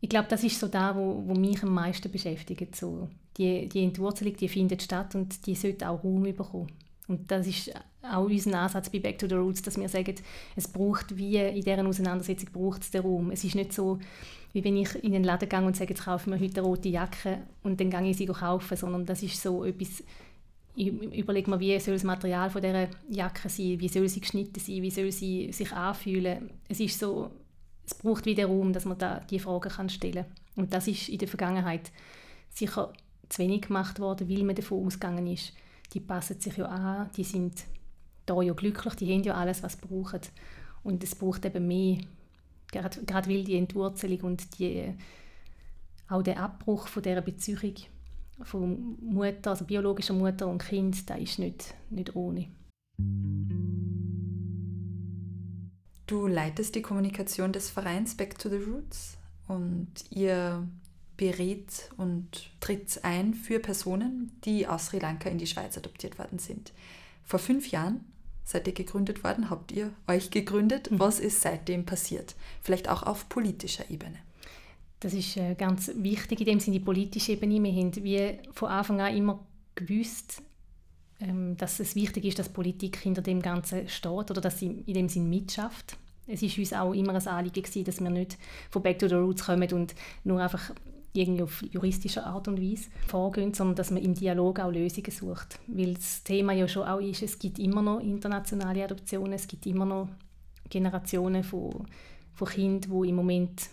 Ich 0.00 0.08
glaube, 0.08 0.28
das 0.28 0.44
ist 0.44 0.60
so 0.60 0.68
da, 0.68 0.94
wo, 0.96 1.22
wo 1.26 1.34
mich 1.34 1.62
am 1.62 1.72
meisten 1.72 2.10
beschäftigt. 2.10 2.76
So 2.76 3.08
die, 3.36 3.68
die 3.68 3.84
Entwurzelung 3.84 4.36
die 4.36 4.48
findet 4.48 4.82
statt 4.82 5.14
und 5.14 5.46
die 5.46 5.54
sollte 5.54 5.88
auch 5.88 6.04
Raum 6.04 6.22
bekommen. 6.22 6.70
Und 7.08 7.30
das 7.30 7.46
ist 7.46 7.72
auch 8.02 8.24
unser 8.24 8.58
Ansatz 8.58 8.90
bei 8.90 8.98
Back 8.98 9.18
to 9.18 9.28
the 9.28 9.34
Roots, 9.34 9.62
dass 9.62 9.78
wir 9.78 9.88
sagen, 9.88 10.14
es 10.56 10.68
braucht 10.68 11.16
wie 11.16 11.36
in 11.36 11.62
dieser 11.62 11.86
Auseinandersetzung 11.86 12.50
braucht 12.52 12.82
es 12.82 12.90
den 12.90 13.02
Raum. 13.02 13.30
Es 13.30 13.44
ist 13.44 13.54
nicht 13.54 13.72
so, 13.72 13.98
wie 14.52 14.64
wenn 14.64 14.76
ich 14.76 14.94
in 15.02 15.12
den 15.12 15.24
Laden 15.24 15.48
gehe 15.48 15.62
und 15.62 15.76
sage, 15.76 15.90
jetzt 15.94 16.04
kaufe 16.04 16.28
mir 16.28 16.38
heute 16.38 16.60
eine 16.60 16.66
rote 16.66 16.88
Jacke 16.88 17.42
und 17.62 17.80
dann 17.80 17.90
gehe 17.90 18.10
ich 18.10 18.16
sie 18.16 18.26
kaufen, 18.26 18.76
sondern 18.76 19.06
das 19.06 19.22
ist 19.22 19.40
so 19.40 19.64
etwas, 19.64 20.02
ich 20.74 20.88
überlege 20.88 21.50
mir, 21.50 21.60
wie 21.60 21.78
soll 21.78 21.94
das 21.94 22.04
Material 22.04 22.48
von 22.48 22.62
dieser 22.62 22.88
Jacke 23.08 23.48
sein, 23.48 23.78
wie 23.78 23.88
soll 23.88 24.08
sie 24.08 24.20
geschnitten 24.20 24.58
sein, 24.58 24.82
wie 24.82 24.90
soll 24.90 25.12
sie 25.12 25.52
sich 25.52 25.72
anfühlen. 25.72 26.50
Es 26.68 26.80
ist 26.80 26.98
so, 26.98 27.30
es 27.84 27.94
braucht 27.94 28.24
wieder 28.24 28.46
Raum, 28.46 28.72
dass 28.72 28.84
man 28.84 28.98
da 28.98 29.20
die 29.20 29.38
Fragen 29.38 29.70
kann 29.70 29.90
stellen 29.90 30.24
kann. 30.24 30.64
Und 30.64 30.72
das 30.72 30.88
ist 30.88 31.08
in 31.08 31.18
der 31.18 31.28
Vergangenheit 31.28 31.90
sicher 32.50 32.92
zu 33.28 33.42
wenig 33.42 33.62
gemacht 33.62 34.00
worden, 34.00 34.28
weil 34.28 34.44
man 34.44 34.54
davon 34.54 34.86
ausgegangen 34.86 35.26
ist, 35.26 35.52
die 35.92 36.00
passen 36.00 36.40
sich 36.40 36.56
ja 36.56 36.66
an, 36.66 37.10
die 37.16 37.24
sind 37.24 37.64
da 38.24 38.40
ja 38.40 38.52
glücklich, 38.52 38.94
die 38.94 39.12
haben 39.12 39.22
ja 39.22 39.34
alles, 39.34 39.62
was 39.62 39.74
sie 39.74 39.86
brauchen. 39.86 40.20
Und 40.84 41.04
es 41.04 41.14
braucht 41.14 41.44
eben 41.44 41.66
mehr, 41.66 41.98
gerade, 42.70 43.04
gerade 43.04 43.28
weil 43.28 43.44
die 43.44 43.56
Entwurzelung 43.56 44.20
und 44.20 44.58
die, 44.58 44.94
auch 46.08 46.22
der 46.22 46.40
Abbruch 46.40 46.88
von 46.88 47.02
dieser 47.02 47.20
Beziehung 47.20 47.74
von 48.44 48.96
Mutter, 49.00 49.50
also 49.50 49.64
biologischer 49.64 50.14
Mutter 50.14 50.46
und 50.48 50.62
Kind, 50.62 51.08
da 51.08 51.14
ist 51.14 51.38
nicht, 51.38 51.74
nicht 51.90 52.16
ohne. 52.16 52.48
Du 56.06 56.26
leitest 56.26 56.74
die 56.74 56.82
Kommunikation 56.82 57.52
des 57.52 57.70
Vereins 57.70 58.16
Back 58.16 58.38
to 58.38 58.48
the 58.48 58.56
Roots 58.56 59.16
und 59.48 59.88
ihr 60.10 60.66
berät 61.16 61.90
und 61.96 62.50
tritt 62.60 63.00
ein 63.02 63.34
für 63.34 63.60
Personen, 63.60 64.32
die 64.44 64.66
aus 64.66 64.86
Sri 64.86 64.98
Lanka 64.98 65.28
in 65.30 65.38
die 65.38 65.46
Schweiz 65.46 65.78
adoptiert 65.78 66.18
worden 66.18 66.38
sind. 66.38 66.72
Vor 67.24 67.38
fünf 67.38 67.70
Jahren 67.70 68.04
seid 68.44 68.66
ihr 68.66 68.74
gegründet 68.74 69.24
worden, 69.24 69.50
habt 69.50 69.72
ihr 69.72 69.92
euch 70.08 70.30
gegründet. 70.30 70.90
Mhm. 70.90 70.98
Was 70.98 71.20
ist 71.20 71.40
seitdem 71.40 71.86
passiert? 71.86 72.34
Vielleicht 72.60 72.88
auch 72.88 73.04
auf 73.04 73.28
politischer 73.28 73.88
Ebene. 73.90 74.18
Das 75.02 75.14
ist 75.14 75.36
äh, 75.36 75.56
ganz 75.56 75.90
wichtig 75.96 76.40
in 76.40 76.46
dem 76.46 76.60
Sinne 76.60 76.78
die 76.78 76.84
politische 76.84 77.32
Ebene. 77.32 77.60
Wir 77.60 77.72
haben 77.72 77.92
wie 78.04 78.38
von 78.52 78.68
Anfang 78.68 79.00
an 79.00 79.16
immer 79.16 79.44
gewusst, 79.74 80.42
ähm, 81.20 81.56
dass 81.56 81.80
es 81.80 81.96
wichtig 81.96 82.24
ist, 82.24 82.38
dass 82.38 82.48
Politik 82.48 82.98
hinter 82.98 83.20
dem 83.20 83.42
Ganzen 83.42 83.88
steht 83.88 84.30
oder 84.30 84.40
dass 84.40 84.60
sie 84.60 84.84
in 84.86 84.94
dem 84.94 85.08
Sinn 85.08 85.28
mitschafft. 85.28 85.96
Es 86.28 86.40
ist 86.40 86.56
uns 86.56 86.72
auch 86.72 86.92
immer 86.92 87.14
ein 87.14 87.26
Anliegen 87.26 87.64
gewesen, 87.64 87.84
dass 87.84 88.00
wir 88.00 88.10
nicht 88.10 88.38
von 88.70 88.80
Back 88.80 89.00
to 89.00 89.08
the 89.08 89.16
Roots 89.16 89.44
kommen 89.44 89.72
und 89.72 89.92
nur 90.22 90.40
einfach 90.40 90.70
irgendwie 91.14 91.42
auf 91.42 91.64
juristische 91.68 92.24
Art 92.24 92.46
und 92.46 92.62
Weise 92.62 92.88
vorgehen, 93.08 93.52
sondern 93.52 93.74
dass 93.74 93.90
man 93.90 94.04
im 94.04 94.14
Dialog 94.14 94.60
auch 94.60 94.70
Lösungen 94.70 95.10
sucht. 95.10 95.58
Weil 95.66 95.94
das 95.94 96.22
Thema 96.22 96.52
ja 96.52 96.68
schon 96.68 96.86
auch 96.86 97.00
ist, 97.00 97.22
es 97.22 97.40
gibt 97.40 97.58
immer 97.58 97.82
noch 97.82 97.98
internationale 97.98 98.84
Adoptionen, 98.84 99.32
es 99.32 99.48
gibt 99.48 99.66
immer 99.66 99.84
noch 99.84 100.08
Generationen 100.70 101.42
von, 101.42 101.88
von 102.34 102.48
Kindern, 102.48 103.02
die 103.02 103.08
im 103.08 103.16
Moment 103.16 103.68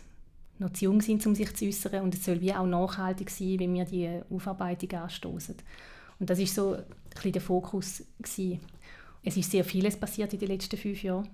noch 0.59 0.73
zu 0.73 0.85
jung 0.85 1.01
sind, 1.01 1.25
um 1.25 1.35
sich 1.35 1.53
zu 1.55 1.65
äußern 1.65 2.03
und 2.03 2.13
es 2.13 2.25
soll 2.25 2.41
wie 2.41 2.53
auch 2.53 2.65
nachhaltig 2.65 3.29
sein, 3.29 3.59
wenn 3.59 3.73
wir 3.73 3.85
die 3.85 4.21
Aufarbeitung 4.29 4.99
anstoßen. 4.99 5.55
Und 6.19 6.29
das 6.29 6.39
ist 6.39 6.53
so 6.53 6.73
ein 6.73 6.83
bisschen 7.13 7.31
der 7.31 7.41
Fokus 7.41 8.03
gewesen. 8.19 8.59
Es 9.23 9.37
ist 9.37 9.51
sehr 9.51 9.63
vieles 9.63 9.97
passiert 9.97 10.33
in 10.33 10.39
den 10.39 10.49
letzten 10.49 10.77
fünf 10.77 11.01
Jahren. 11.03 11.27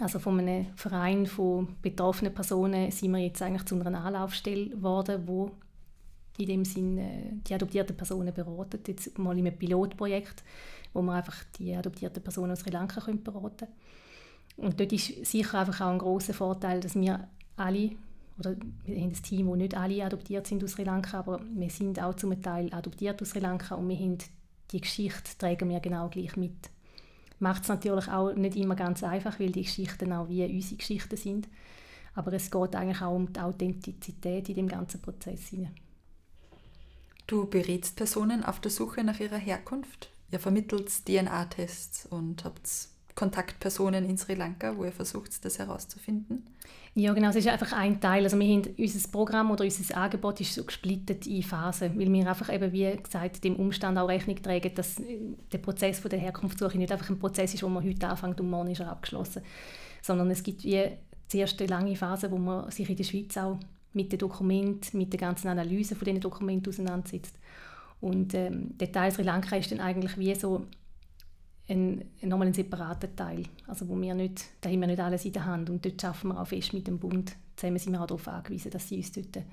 Also 0.00 0.18
von 0.18 0.40
einem 0.40 0.66
Verein 0.74 1.26
von 1.26 1.76
betroffenen 1.82 2.34
Personen 2.34 2.90
sind 2.90 3.12
wir 3.12 3.18
jetzt 3.18 3.42
eigentlich 3.42 3.64
zu 3.64 3.78
einer 3.78 4.04
Anlaufstelle 4.04 4.70
geworden, 4.70 5.22
wo 5.26 5.52
in 6.38 6.46
dem 6.46 6.64
Sinne 6.64 7.40
die 7.46 7.54
adoptierten 7.54 7.96
Personen 7.96 8.32
beraten. 8.32 8.80
Jetzt 8.86 9.18
mal 9.18 9.38
in 9.38 9.46
einem 9.46 9.56
Pilotprojekt, 9.56 10.42
wo 10.92 11.02
wir 11.02 11.12
einfach 11.12 11.44
die 11.58 11.74
adoptierten 11.74 12.22
Personen 12.22 12.52
aus 12.52 12.60
Sri 12.60 12.70
Lanka 12.70 13.00
können 13.00 13.22
beraten 13.22 13.68
Und 14.56 14.80
dort 14.80 14.92
ist 14.92 15.26
sicher 15.26 15.60
einfach 15.60 15.80
auch 15.82 15.92
ein 15.92 15.98
großer 15.98 16.34
Vorteil, 16.34 16.80
dass 16.80 16.94
wir 16.94 17.28
alle, 17.56 17.92
oder 18.46 18.56
wir 18.84 18.96
haben 18.96 19.10
ein 19.10 19.22
Team, 19.22 19.46
wo 19.46 19.56
nicht 19.56 19.76
alle 19.76 20.04
adoptiert 20.04 20.46
sind 20.46 20.62
aus 20.62 20.72
Sri 20.72 20.84
Lanka, 20.84 21.18
aber 21.18 21.40
wir 21.54 21.70
sind 21.70 22.02
auch 22.02 22.14
zum 22.14 22.40
Teil 22.42 22.72
adoptiert 22.72 23.22
aus 23.22 23.30
Sri 23.30 23.40
Lanka 23.40 23.74
und 23.76 23.88
wir 23.88 23.96
haben 23.96 24.18
die 24.70 24.80
Geschichte 24.80 25.36
tragen 25.38 25.68
wir 25.68 25.80
genau 25.80 26.08
gleich 26.08 26.36
mit 26.36 26.70
macht 27.42 27.64
es 27.64 27.68
natürlich 27.68 28.08
auch 28.08 28.32
nicht 28.34 28.56
immer 28.56 28.76
ganz 28.76 29.02
einfach, 29.02 29.38
weil 29.40 29.50
die 29.50 29.64
Geschichten 29.64 30.12
auch 30.12 30.28
wie 30.28 30.44
unsere 30.44 30.76
Geschichten 30.76 31.16
sind. 31.16 31.48
Aber 32.14 32.32
es 32.32 32.50
geht 32.50 32.76
eigentlich 32.76 33.02
auch 33.02 33.16
um 33.16 33.32
die 33.32 33.40
Authentizität 33.40 34.48
in 34.48 34.54
dem 34.54 34.68
ganzen 34.68 35.02
Prozess. 35.02 35.50
Du 37.26 37.46
berätst 37.46 37.96
Personen 37.96 38.44
auf 38.44 38.60
der 38.60 38.70
Suche 38.70 39.02
nach 39.02 39.18
ihrer 39.18 39.38
Herkunft. 39.38 40.10
Ihr 40.30 40.38
vermittelt 40.38 40.88
DNA-Tests 41.04 42.06
und 42.06 42.44
habt 42.44 42.66
Kontaktpersonen 43.14 44.04
in 44.08 44.16
Sri 44.16 44.34
Lanka, 44.34 44.76
wo 44.76 44.84
ihr 44.84 44.92
versucht, 44.92 45.44
das 45.44 45.58
herauszufinden? 45.58 46.44
Ja, 46.94 47.12
genau. 47.14 47.30
Es 47.30 47.36
ist 47.36 47.48
einfach 47.48 47.72
ein 47.72 48.00
Teil. 48.00 48.24
Also 48.24 48.38
wir 48.38 48.46
haben 48.46 48.74
unser 48.76 49.08
Programm 49.08 49.50
oder 49.50 49.64
unser 49.64 49.96
Angebot 49.96 50.40
ist 50.40 50.54
so 50.54 50.64
gesplittet 50.64 51.26
in 51.26 51.42
Phasen, 51.42 51.98
weil 51.98 52.12
wir 52.12 52.28
einfach 52.28 52.52
eben, 52.52 52.72
wie 52.72 52.96
gesagt, 52.96 53.44
dem 53.44 53.56
Umstand 53.56 53.98
auch 53.98 54.08
Rechnung 54.08 54.40
tragen, 54.42 54.74
dass 54.74 54.96
der 55.52 55.58
Prozess 55.58 56.00
von 56.00 56.10
der 56.10 56.18
Herkunftssuche 56.18 56.76
nicht 56.76 56.92
einfach 56.92 57.08
ein 57.08 57.18
Prozess 57.18 57.54
ist, 57.54 57.62
wo 57.62 57.68
man 57.68 57.84
heute 57.84 58.08
anfängt 58.08 58.40
und 58.40 58.50
morgen 58.50 58.70
ist 58.70 58.80
er 58.80 58.90
abgeschlossen, 58.90 59.42
sondern 60.02 60.30
es 60.30 60.42
gibt 60.42 60.64
wie 60.64 60.86
die 61.32 61.38
erste 61.38 61.64
lange 61.64 61.96
Phase, 61.96 62.30
wo 62.30 62.36
man 62.36 62.70
sich 62.70 62.88
in 62.88 62.96
der 62.96 63.04
Schweiz 63.04 63.36
auch 63.38 63.58
mit 63.94 64.12
den 64.12 64.18
Dokumenten, 64.18 64.98
mit 64.98 65.12
der 65.12 65.20
ganzen 65.20 65.48
Analyse 65.48 65.94
von 65.94 66.04
diesen 66.04 66.20
Dokumenten 66.20 66.68
auseinandersetzt. 66.68 67.36
Und 68.00 68.34
ähm, 68.34 68.76
der 68.78 68.90
Teil 68.90 69.12
Sri 69.12 69.22
Lanka 69.22 69.56
ist 69.56 69.70
dann 69.70 69.80
eigentlich 69.80 70.18
wie 70.18 70.34
so 70.34 70.66
ein, 71.68 72.04
nochmal 72.22 72.48
ein 72.48 72.54
separater 72.54 73.14
Teil, 73.14 73.44
also 73.66 73.88
wo 73.88 74.00
wir 74.00 74.14
nicht, 74.14 74.44
da 74.60 74.68
haben 74.68 74.80
wir 74.80 74.88
nicht 74.88 75.00
alles 75.00 75.24
in 75.24 75.32
der 75.32 75.46
Hand 75.46 75.70
und 75.70 75.84
dort 75.84 76.04
arbeiten 76.04 76.28
wir 76.28 76.40
auch 76.40 76.46
fest 76.46 76.72
mit 76.72 76.86
dem 76.86 76.98
Bund. 76.98 77.36
Zusammen 77.56 77.78
sind 77.78 77.92
wir 77.92 78.02
auch 78.02 78.06
darauf 78.06 78.26
angewiesen, 78.28 78.70
dass 78.70 78.88
sie 78.88 78.96
uns 78.96 79.12
dort 79.12 79.44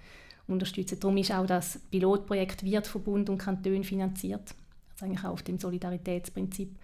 unterstützen. 0.47 0.99
Darum 0.99 1.17
ist 1.17 1.31
auch 1.31 1.45
das 1.45 1.79
Pilotprojekt 1.91 2.63
wird 2.63 2.87
von 2.87 3.03
Bund 3.03 3.29
und 3.29 3.37
Kanton 3.37 3.83
finanziert, 3.83 4.55
also 4.93 5.05
eigentlich 5.05 5.23
auch 5.23 5.33
auf 5.33 5.43
dem 5.43 5.59
Solidaritätsprinzip. 5.59 6.75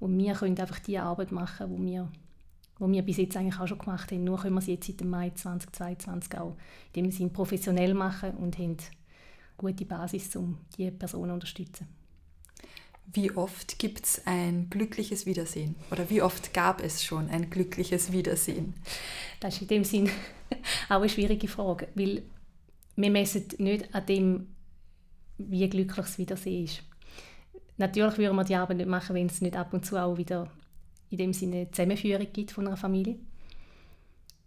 Und 0.00 0.18
wir 0.18 0.32
können 0.34 0.58
einfach 0.58 0.80
die 0.80 0.98
Arbeit 0.98 1.30
machen, 1.30 1.70
wo 1.70 1.80
wir, 1.80 2.08
wo 2.78 2.90
wir 2.90 3.02
bis 3.02 3.18
jetzt 3.18 3.36
eigentlich 3.36 3.60
auch 3.60 3.68
schon 3.68 3.78
gemacht 3.78 4.10
haben. 4.10 4.24
Nur 4.24 4.38
können 4.38 4.54
wir 4.54 4.60
sie 4.60 4.72
jetzt 4.72 4.86
seit 4.86 5.00
dem 5.00 5.10
Mai 5.10 5.30
2022 5.30 6.38
auch 6.38 6.56
in 6.92 7.04
dem 7.04 7.12
Sinn 7.12 7.32
professionell 7.32 7.94
machen 7.94 8.32
und 8.32 8.58
haben 8.58 8.76
eine 8.76 8.78
gute 9.56 9.84
Basis, 9.84 10.34
um 10.34 10.58
diese 10.76 10.90
Personen 10.90 11.28
zu 11.28 11.34
unterstützen. 11.34 12.01
Wie 13.14 13.30
oft 13.32 13.78
gibt 13.78 14.06
es 14.06 14.22
ein 14.24 14.70
glückliches 14.70 15.26
Wiedersehen? 15.26 15.74
Oder 15.90 16.08
wie 16.08 16.22
oft 16.22 16.54
gab 16.54 16.82
es 16.82 17.04
schon 17.04 17.28
ein 17.28 17.50
glückliches 17.50 18.12
Wiedersehen? 18.12 18.74
Das 19.40 19.54
ist 19.54 19.62
in 19.62 19.68
dem 19.68 19.84
Sinn 19.84 20.10
auch 20.88 20.96
eine 20.96 21.08
schwierige 21.08 21.48
Frage, 21.48 21.88
weil 21.94 22.22
wir 22.96 23.10
messen 23.10 23.44
nicht 23.58 23.94
an 23.94 24.06
dem, 24.06 24.46
wie 25.36 25.68
glücklich 25.68 26.06
das 26.06 26.18
Wiedersehen 26.18 26.64
ist. 26.64 26.82
Natürlich 27.76 28.16
würden 28.16 28.36
wir 28.36 28.44
die 28.44 28.54
Arbeit 28.54 28.78
nicht 28.78 28.88
machen, 28.88 29.14
wenn 29.14 29.26
es 29.26 29.40
nicht 29.40 29.56
ab 29.56 29.74
und 29.74 29.84
zu 29.84 29.96
auch 29.96 30.16
wieder 30.16 30.50
in 31.10 31.18
dem 31.18 31.32
Sinne 31.32 31.56
eine 31.56 31.70
Zusammenführung 31.70 32.26
gibt 32.32 32.52
von 32.52 32.66
einer 32.66 32.76
Familie. 32.76 33.16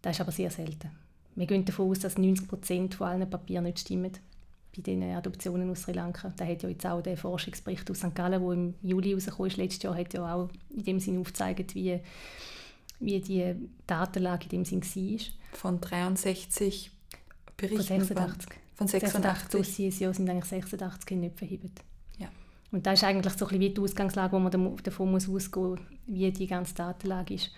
Das 0.02 0.16
ist 0.16 0.22
aber 0.22 0.32
sehr 0.32 0.50
selten. 0.50 0.90
Wir 1.36 1.46
gehen 1.46 1.66
davon 1.66 1.92
aus, 1.92 2.00
dass 2.00 2.18
90 2.18 2.48
Prozent 2.48 2.96
von 2.96 3.08
allen 3.08 3.30
Papieren 3.30 3.66
nicht 3.66 3.80
stimmen 3.80 4.12
bei 4.76 4.82
den 4.82 5.04
Adoptionen 5.04 5.70
aus 5.70 5.84
Sri 5.84 5.94
Lanka. 5.94 6.34
Da 6.36 6.46
hat 6.46 6.64
ja 6.64 6.70
jetzt 6.70 6.86
auch 6.86 7.02
der 7.02 7.18
Forschungsbericht 7.18 7.90
aus 7.90 8.00
St. 8.00 8.16
Gallen, 8.16 8.42
der 8.42 8.52
im 8.52 8.74
Juli 8.82 9.14
rausgekommen 9.14 9.52
ist, 9.52 9.58
letztes 9.58 9.84
Jahr, 9.84 9.96
hat 9.96 10.14
ja 10.14 10.34
auch 10.34 10.50
in 10.76 10.84
dem 10.84 11.00
Sinne 11.00 11.20
aufgezeigt, 11.20 11.76
wie, 11.76 12.00
wie 13.00 13.22
die 13.22 13.56
Datenlage 13.88 14.46
in 14.46 14.50
dem 14.50 14.66
Sinn 14.66 14.82
war. 14.82 15.20
Von 15.54 15.82
63 15.82 16.92
Berichten? 17.58 17.78
Von 17.78 17.86
86. 17.86 18.50
Von 18.76 18.88
86. 18.88 19.24
86 19.24 19.50
Dossiers 19.50 20.00
ja, 20.00 20.14
sind 20.14 20.30
eigentlich 20.30 20.46
86 20.46 21.18
nicht 21.18 21.38
verhebt. 21.38 21.82
Ja. 22.18 22.28
Und 22.72 22.86
das 22.86 22.96
ist 22.96 23.04
eigentlich 23.06 23.34
so 23.34 23.46
ein 23.46 23.50
bisschen 23.50 23.62
wie 23.62 23.70
die 23.74 23.82
Ausgangslage, 23.82 24.34
wo 24.34 24.40
man 24.40 24.78
davon 24.84 25.12
muss 25.12 25.30
ausgehen 25.30 25.70
muss, 25.70 25.80
wie 26.08 26.32
die 26.32 26.48
ganze 26.48 26.76
Datenlage 26.76 27.36
ist. 27.36 27.52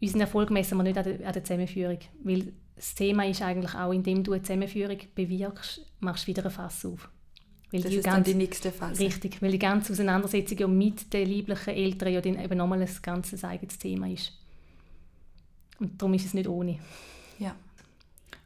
Unseren 0.00 0.22
Erfolg 0.22 0.50
messen 0.50 0.78
wir 0.78 0.84
nicht 0.84 0.98
an 0.98 1.04
der, 1.04 1.26
an 1.26 1.32
der 1.32 1.44
Zusammenführung, 1.44 1.98
weil 2.22 2.52
das 2.76 2.94
Thema 2.94 3.26
ist 3.26 3.42
eigentlich 3.42 3.74
auch, 3.74 3.92
indem 3.92 4.24
du 4.24 4.32
eine 4.32 4.42
Zusammenführung 4.42 4.98
bewirkst, 5.14 5.86
machst 6.00 6.24
du 6.24 6.28
wieder 6.28 6.44
ein 6.44 6.50
Fass 6.50 6.84
auf. 6.84 7.08
Weil 7.70 7.82
das 7.82 7.92
ist 7.92 8.04
ganz, 8.04 8.16
dann 8.16 8.24
die 8.24 8.34
nächste 8.34 8.70
Phase. 8.70 9.00
Richtig, 9.00 9.40
weil 9.40 9.50
die 9.50 9.58
ganze 9.58 9.92
Auseinandersetzung 9.92 10.76
mit 10.76 11.12
den 11.12 11.26
lieblichen 11.26 11.70
Eltern 11.70 12.12
ja 12.12 12.20
dann 12.20 12.38
eben 12.38 12.58
nochmal 12.58 12.82
ein 12.82 12.90
ganzes 13.00 13.44
eigenes 13.44 13.78
Thema 13.78 14.08
ist. 14.08 14.32
Und 15.78 16.00
darum 16.00 16.14
ist 16.14 16.26
es 16.26 16.34
nicht 16.34 16.48
ohne. 16.48 16.78
Ja. 17.38 17.56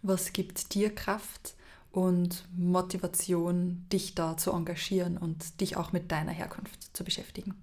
Was 0.02 0.32
gibt 0.32 0.74
dir 0.74 0.94
Kraft 0.94 1.54
und 1.90 2.46
Motivation, 2.56 3.84
dich 3.92 4.14
da 4.14 4.36
zu 4.36 4.52
engagieren 4.52 5.18
und 5.18 5.60
dich 5.60 5.76
auch 5.76 5.92
mit 5.92 6.12
deiner 6.12 6.32
Herkunft 6.32 6.96
zu 6.96 7.02
beschäftigen? 7.02 7.54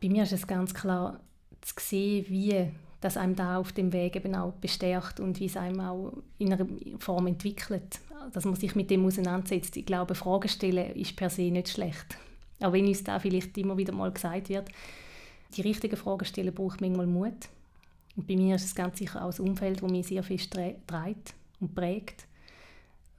Bei 0.00 0.08
mir 0.08 0.22
ist 0.22 0.32
es 0.32 0.46
ganz 0.46 0.72
klar 0.72 1.20
zu 1.60 1.74
sehen, 1.78 2.26
wie 2.28 2.70
das 3.04 3.16
einem 3.16 3.36
da 3.36 3.58
auf 3.58 3.72
dem 3.72 3.92
Weg 3.92 4.16
eben 4.16 4.34
auch 4.34 4.52
bestärkt 4.54 5.20
und 5.20 5.38
wie 5.38 5.46
es 5.46 5.56
einem 5.56 5.80
auch 5.80 6.12
in 6.38 6.52
einer 6.52 6.66
Form 6.98 7.26
entwickelt, 7.26 8.00
dass 8.32 8.44
man 8.44 8.56
sich 8.56 8.74
mit 8.74 8.90
dem 8.90 9.04
auseinandersetzt. 9.04 9.76
Ich 9.76 9.86
glaube, 9.86 10.14
Fragen 10.14 10.48
stellen 10.48 10.94
ist 10.94 11.14
per 11.14 11.30
se 11.30 11.42
nicht 11.42 11.68
schlecht. 11.68 12.16
Auch 12.60 12.72
wenn 12.72 12.86
uns 12.86 13.04
da 13.04 13.18
vielleicht 13.18 13.56
immer 13.58 13.76
wieder 13.76 13.92
mal 13.92 14.10
gesagt 14.10 14.48
wird, 14.48 14.68
die 15.54 15.62
richtigen 15.62 15.96
Fragen 15.96 16.24
stellen 16.24 16.54
braucht 16.54 16.80
manchmal 16.80 17.06
Mut. 17.06 17.48
Und 18.16 18.26
bei 18.26 18.36
mir 18.36 18.56
ist 18.56 18.64
es 18.64 18.74
ganz 18.74 18.98
sicher 18.98 19.22
auch 19.22 19.30
das 19.30 19.40
Umfeld, 19.40 19.82
das 19.82 19.90
mich 19.90 20.06
sehr 20.06 20.22
fest 20.22 20.52
trägt 20.52 21.34
und 21.60 21.74
prägt, 21.74 22.26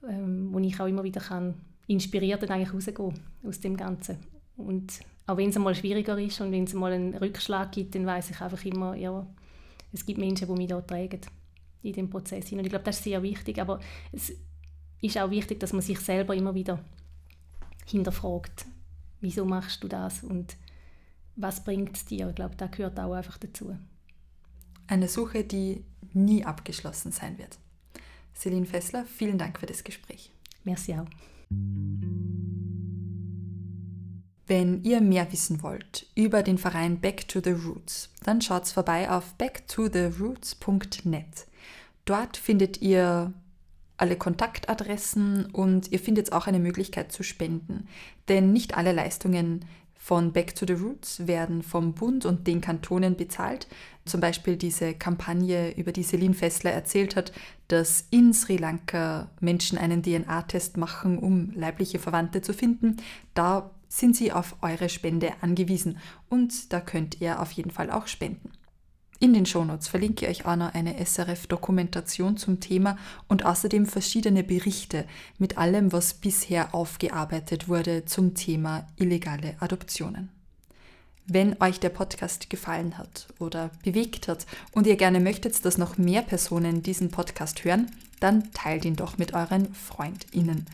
ähm, 0.08 0.48
wo 0.52 0.58
ich 0.58 0.80
auch 0.80 0.86
immer 0.86 1.04
wieder 1.04 1.20
kann 1.20 1.54
inspiriert 1.86 2.42
dann 2.42 2.50
eigentlich 2.50 2.74
rausgehen 2.74 3.14
aus 3.46 3.60
dem 3.60 3.76
Ganzen. 3.76 4.18
Und 4.56 5.00
auch 5.26 5.36
wenn 5.36 5.50
es 5.50 5.56
einmal 5.56 5.74
schwieriger 5.74 6.18
ist 6.18 6.40
und 6.40 6.52
wenn 6.52 6.64
es 6.64 6.74
mal 6.74 6.92
einen 6.92 7.14
Rückschlag 7.14 7.72
gibt, 7.72 7.94
dann 7.94 8.06
weiß 8.06 8.30
ich 8.30 8.40
einfach 8.40 8.64
immer, 8.64 8.94
ja, 8.94 9.26
es 9.96 10.06
gibt 10.06 10.18
Menschen, 10.18 10.46
die 10.46 10.54
mich 10.54 10.68
da 10.68 10.80
tragen 10.80 11.20
in 11.82 11.92
dem 11.92 12.10
Prozess. 12.10 12.52
Und 12.52 12.60
ich 12.60 12.68
glaube, 12.68 12.84
das 12.84 12.98
ist 12.98 13.04
sehr 13.04 13.22
wichtig. 13.22 13.60
Aber 13.60 13.80
es 14.12 14.32
ist 15.00 15.18
auch 15.18 15.30
wichtig, 15.30 15.60
dass 15.60 15.72
man 15.72 15.82
sich 15.82 15.98
selber 15.98 16.34
immer 16.34 16.54
wieder 16.54 16.78
hinterfragt, 17.86 18.66
wieso 19.20 19.44
machst 19.44 19.82
du 19.82 19.88
das 19.88 20.22
und 20.22 20.56
was 21.36 21.62
bringt 21.62 21.96
es 21.96 22.04
dir? 22.04 22.28
Ich 22.28 22.34
glaube, 22.34 22.56
da 22.56 22.66
gehört 22.66 22.98
auch 22.98 23.12
einfach 23.12 23.38
dazu. 23.38 23.76
Eine 24.86 25.08
Suche, 25.08 25.44
die 25.44 25.84
nie 26.12 26.44
abgeschlossen 26.44 27.12
sein 27.12 27.38
wird. 27.38 27.58
Celine 28.34 28.66
Fessler, 28.66 29.04
vielen 29.04 29.38
Dank 29.38 29.58
für 29.58 29.66
das 29.66 29.84
Gespräch. 29.84 30.30
Merci 30.64 30.94
auch. 30.94 31.06
Wenn 34.46 34.84
ihr 34.84 35.00
mehr 35.00 35.32
wissen 35.32 35.62
wollt 35.62 36.06
über 36.14 36.44
den 36.44 36.58
Verein 36.58 37.00
Back 37.00 37.26
to 37.26 37.40
the 37.42 37.50
Roots, 37.50 38.10
dann 38.24 38.40
schaut 38.40 38.68
vorbei 38.68 39.10
auf 39.10 39.34
backtotheroots.net. 39.34 41.48
Dort 42.04 42.36
findet 42.36 42.80
ihr 42.80 43.32
alle 43.96 44.14
Kontaktadressen 44.16 45.46
und 45.46 45.90
ihr 45.90 45.98
findet 45.98 46.30
auch 46.32 46.46
eine 46.46 46.60
Möglichkeit 46.60 47.10
zu 47.10 47.24
spenden. 47.24 47.88
Denn 48.28 48.52
nicht 48.52 48.76
alle 48.76 48.92
Leistungen 48.92 49.64
von 50.06 50.32
Back 50.32 50.54
to 50.54 50.66
the 50.66 50.74
Roots 50.74 51.26
werden 51.26 51.64
vom 51.64 51.94
Bund 51.94 52.26
und 52.26 52.46
den 52.46 52.60
Kantonen 52.60 53.16
bezahlt. 53.16 53.66
Zum 54.04 54.20
Beispiel 54.20 54.56
diese 54.56 54.94
Kampagne, 54.94 55.76
über 55.76 55.90
die 55.90 56.04
Celine 56.04 56.34
Fessler 56.34 56.70
erzählt 56.70 57.16
hat, 57.16 57.32
dass 57.66 58.06
in 58.10 58.32
Sri 58.32 58.56
Lanka 58.56 59.28
Menschen 59.40 59.78
einen 59.78 60.04
DNA-Test 60.04 60.76
machen, 60.76 61.18
um 61.18 61.50
leibliche 61.56 61.98
Verwandte 61.98 62.42
zu 62.42 62.54
finden. 62.54 62.98
Da 63.34 63.72
sind 63.88 64.16
Sie 64.16 64.32
auf 64.32 64.56
eure 64.62 64.88
Spende 64.88 65.32
angewiesen 65.40 65.98
und 66.28 66.72
da 66.72 66.80
könnt 66.80 67.20
ihr 67.20 67.40
auf 67.40 67.52
jeden 67.52 67.70
Fall 67.70 67.90
auch 67.90 68.06
spenden. 68.06 68.52
In 69.18 69.32
den 69.32 69.46
Shownotes 69.46 69.88
verlinke 69.88 70.26
ich 70.26 70.42
euch 70.42 70.46
auch 70.46 70.56
noch 70.56 70.74
eine 70.74 71.02
SRF-Dokumentation 71.02 72.36
zum 72.36 72.60
Thema 72.60 72.98
und 73.28 73.46
außerdem 73.46 73.86
verschiedene 73.86 74.44
Berichte 74.44 75.06
mit 75.38 75.56
allem, 75.56 75.92
was 75.92 76.12
bisher 76.14 76.74
aufgearbeitet 76.74 77.68
wurde 77.68 78.04
zum 78.04 78.34
Thema 78.34 78.86
illegale 78.96 79.56
Adoptionen. 79.60 80.28
Wenn 81.26 81.60
euch 81.60 81.80
der 81.80 81.88
Podcast 81.88 82.50
gefallen 82.50 82.98
hat 82.98 83.26
oder 83.38 83.70
bewegt 83.82 84.28
hat 84.28 84.46
und 84.72 84.86
ihr 84.86 84.96
gerne 84.96 85.18
möchtet, 85.18 85.64
dass 85.64 85.78
noch 85.78 85.96
mehr 85.96 86.22
Personen 86.22 86.82
diesen 86.82 87.10
Podcast 87.10 87.64
hören, 87.64 87.90
dann 88.20 88.52
teilt 88.52 88.84
ihn 88.84 88.96
doch 88.96 89.18
mit 89.18 89.32
euren 89.34 89.74
FreundInnen. 89.74 90.66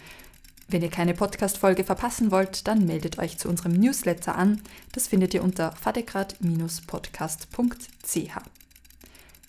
Wenn 0.73 0.81
ihr 0.81 0.91
keine 0.91 1.13
Podcast-Folge 1.13 1.85
verpassen 1.85 2.31
wollt, 2.31 2.67
dann 2.67 2.87
meldet 2.87 3.19
euch 3.19 3.37
zu 3.37 3.51
unserem 3.51 3.73
Newsletter 3.73 4.37
an. 4.37 4.63
Das 4.93 5.07
findet 5.07 5.35
ihr 5.35 5.45
unter 5.45 5.73
fadegrad-podcast.ch. 5.73 8.37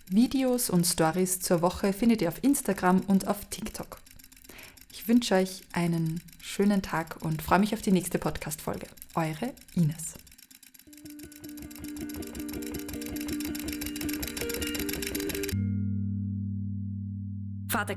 Videos 0.09 0.69
und 0.69 0.85
Stories 0.85 1.39
zur 1.39 1.61
Woche 1.61 1.93
findet 1.93 2.21
ihr 2.21 2.27
auf 2.27 2.43
Instagram 2.43 2.99
und 3.07 3.29
auf 3.29 3.45
TikTok. 3.45 4.01
Ich 4.91 5.07
wünsche 5.07 5.35
euch 5.35 5.61
einen 5.71 6.19
schönen 6.41 6.81
Tag 6.81 7.15
und 7.21 7.41
freue 7.41 7.59
mich 7.59 7.73
auf 7.73 7.81
die 7.81 7.93
nächste 7.93 8.19
Podcast-Folge. 8.19 8.87
Eure 9.15 9.53
Ines. 9.75 10.15
Vater 17.69 17.95